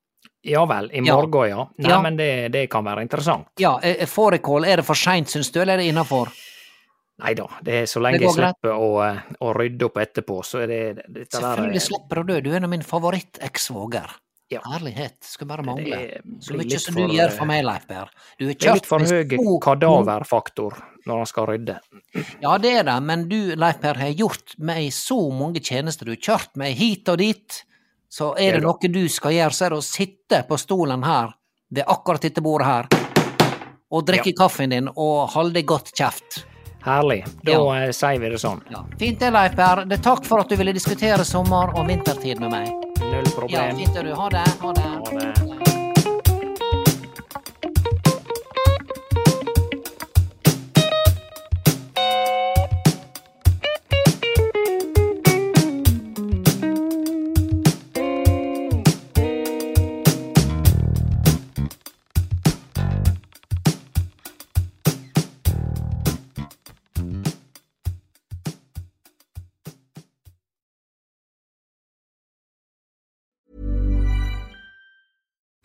Ja 0.43 0.65
vel, 0.67 0.89
i 0.93 1.01
morgen, 1.05 1.49
ja. 1.51 1.67
Nei, 1.79 1.91
Ja. 1.91 2.01
men 2.03 2.17
det, 2.19 2.49
det 2.53 2.65
kan 2.71 2.85
være 2.85 3.03
interessant. 3.05 3.53
Ja, 3.63 3.77
Fårikål, 4.07 4.65
er 4.67 4.81
det 4.81 4.87
for 4.89 4.99
seint, 4.99 5.31
syns 5.31 5.53
du, 5.55 5.61
eller 5.63 5.77
er 5.77 5.85
det 5.85 5.93
innafor? 5.93 6.33
Nei 7.23 7.35
da, 7.39 7.45
det 7.63 7.75
er 7.83 7.87
så 7.87 8.01
lenge 8.03 8.19
jeg 8.25 8.33
slipper 8.35 8.73
å, 8.75 8.89
å 9.39 9.53
rydde 9.55 9.87
opp 9.87 10.01
etterpå, 10.03 10.41
så 10.43 10.65
er 10.65 10.67
det 10.73 10.81
dette 11.05 11.29
der 11.29 11.39
Selvfølgelig 11.39 11.83
slipper 11.85 12.23
du 12.23 12.33
det, 12.33 12.41
du 12.43 12.51
er 12.51 12.57
en 12.59 12.67
av 12.67 12.73
min 12.73 12.83
favoritt-eksvoger. 12.83 14.17
Ja. 14.53 14.61
Herlighet, 14.69 15.17
skulle 15.25 15.49
bare 15.49 15.65
mangle. 15.67 15.99
Så 16.45 16.57
mye 16.59 16.79
som 16.81 16.97
du 16.99 17.07
gjør 17.07 17.31
eh, 17.31 17.35
for 17.37 17.49
meg, 17.49 17.63
Leif 17.65 17.87
Berr. 17.89 18.11
Du 18.37 18.45
er 18.45 18.53
litt 18.53 18.65
kjørt 18.65 18.89
for 18.89 19.05
høy 19.05 19.59
kadaverfaktor 19.65 20.79
når 21.09 21.23
han 21.23 21.31
skal 21.31 21.49
rydde. 21.51 21.79
Ja, 22.43 22.57
det 22.63 22.75
er 22.83 22.87
det, 22.87 22.97
men 23.09 23.27
du, 23.31 23.39
Leif 23.59 23.81
Berr, 23.83 23.99
har 24.03 24.13
gjort 24.15 24.57
meg 24.63 24.91
så 24.95 25.19
mange 25.35 25.63
tjenester. 25.65 26.07
Du 26.07 26.15
har 26.15 26.23
kjørt 26.23 26.57
meg 26.61 26.77
hit 26.79 27.09
og 27.11 27.21
dit. 27.23 27.63
Så 28.13 28.35
er 28.37 28.59
det 28.59 28.61
det 28.61 28.69
noe 28.69 28.93
du 28.93 29.07
skal 29.09 29.33
gjøre, 29.39 29.57
så 29.57 29.67
er 29.67 29.73
det 29.73 29.81
å 29.81 29.87
sitte 29.87 30.43
på 30.45 30.61
stolen 30.61 31.05
her, 31.07 31.33
ved 31.73 31.89
akkurat 31.89 32.21
dette 32.21 32.45
bordet 32.45 32.69
her, 32.69 32.89
og 33.89 34.05
drikke 34.05 34.35
kaffen 34.37 34.75
din 34.75 34.91
og 34.93 35.33
holde 35.33 35.65
godt 35.65 35.95
kjeft. 35.97 36.43
Herlig. 36.85 37.25
Da 37.45 37.53
Ja. 37.53 37.77
eh, 37.85 37.91
sier 37.93 38.19
vi 38.19 38.29
det 38.29 38.39
sånn. 38.43 38.61
Ja. 38.71 38.85
Fint 38.99 39.19
det, 39.21 39.31
Leif 39.33 39.55
Berr. 39.55 39.85
Det 39.87 40.03
Takk 40.03 40.25
for 40.25 40.41
at 40.41 40.49
du 40.49 40.57
ville 40.57 40.73
diskutere 40.73 41.25
sommer- 41.25 41.75
og 41.79 41.87
vintertid 41.87 42.41
med 42.41 42.51
meg. 42.51 42.69
Null 43.01 43.25
problem. 43.35 43.51
Ja, 43.71 43.75
fint 43.75 43.95
det, 43.95 44.03
du. 44.05 44.15
Ha 44.15 44.29
det. 44.29 44.49
Ha 44.61 44.73
det. 44.73 44.83
Ha 44.83 45.19
det. 45.21 45.62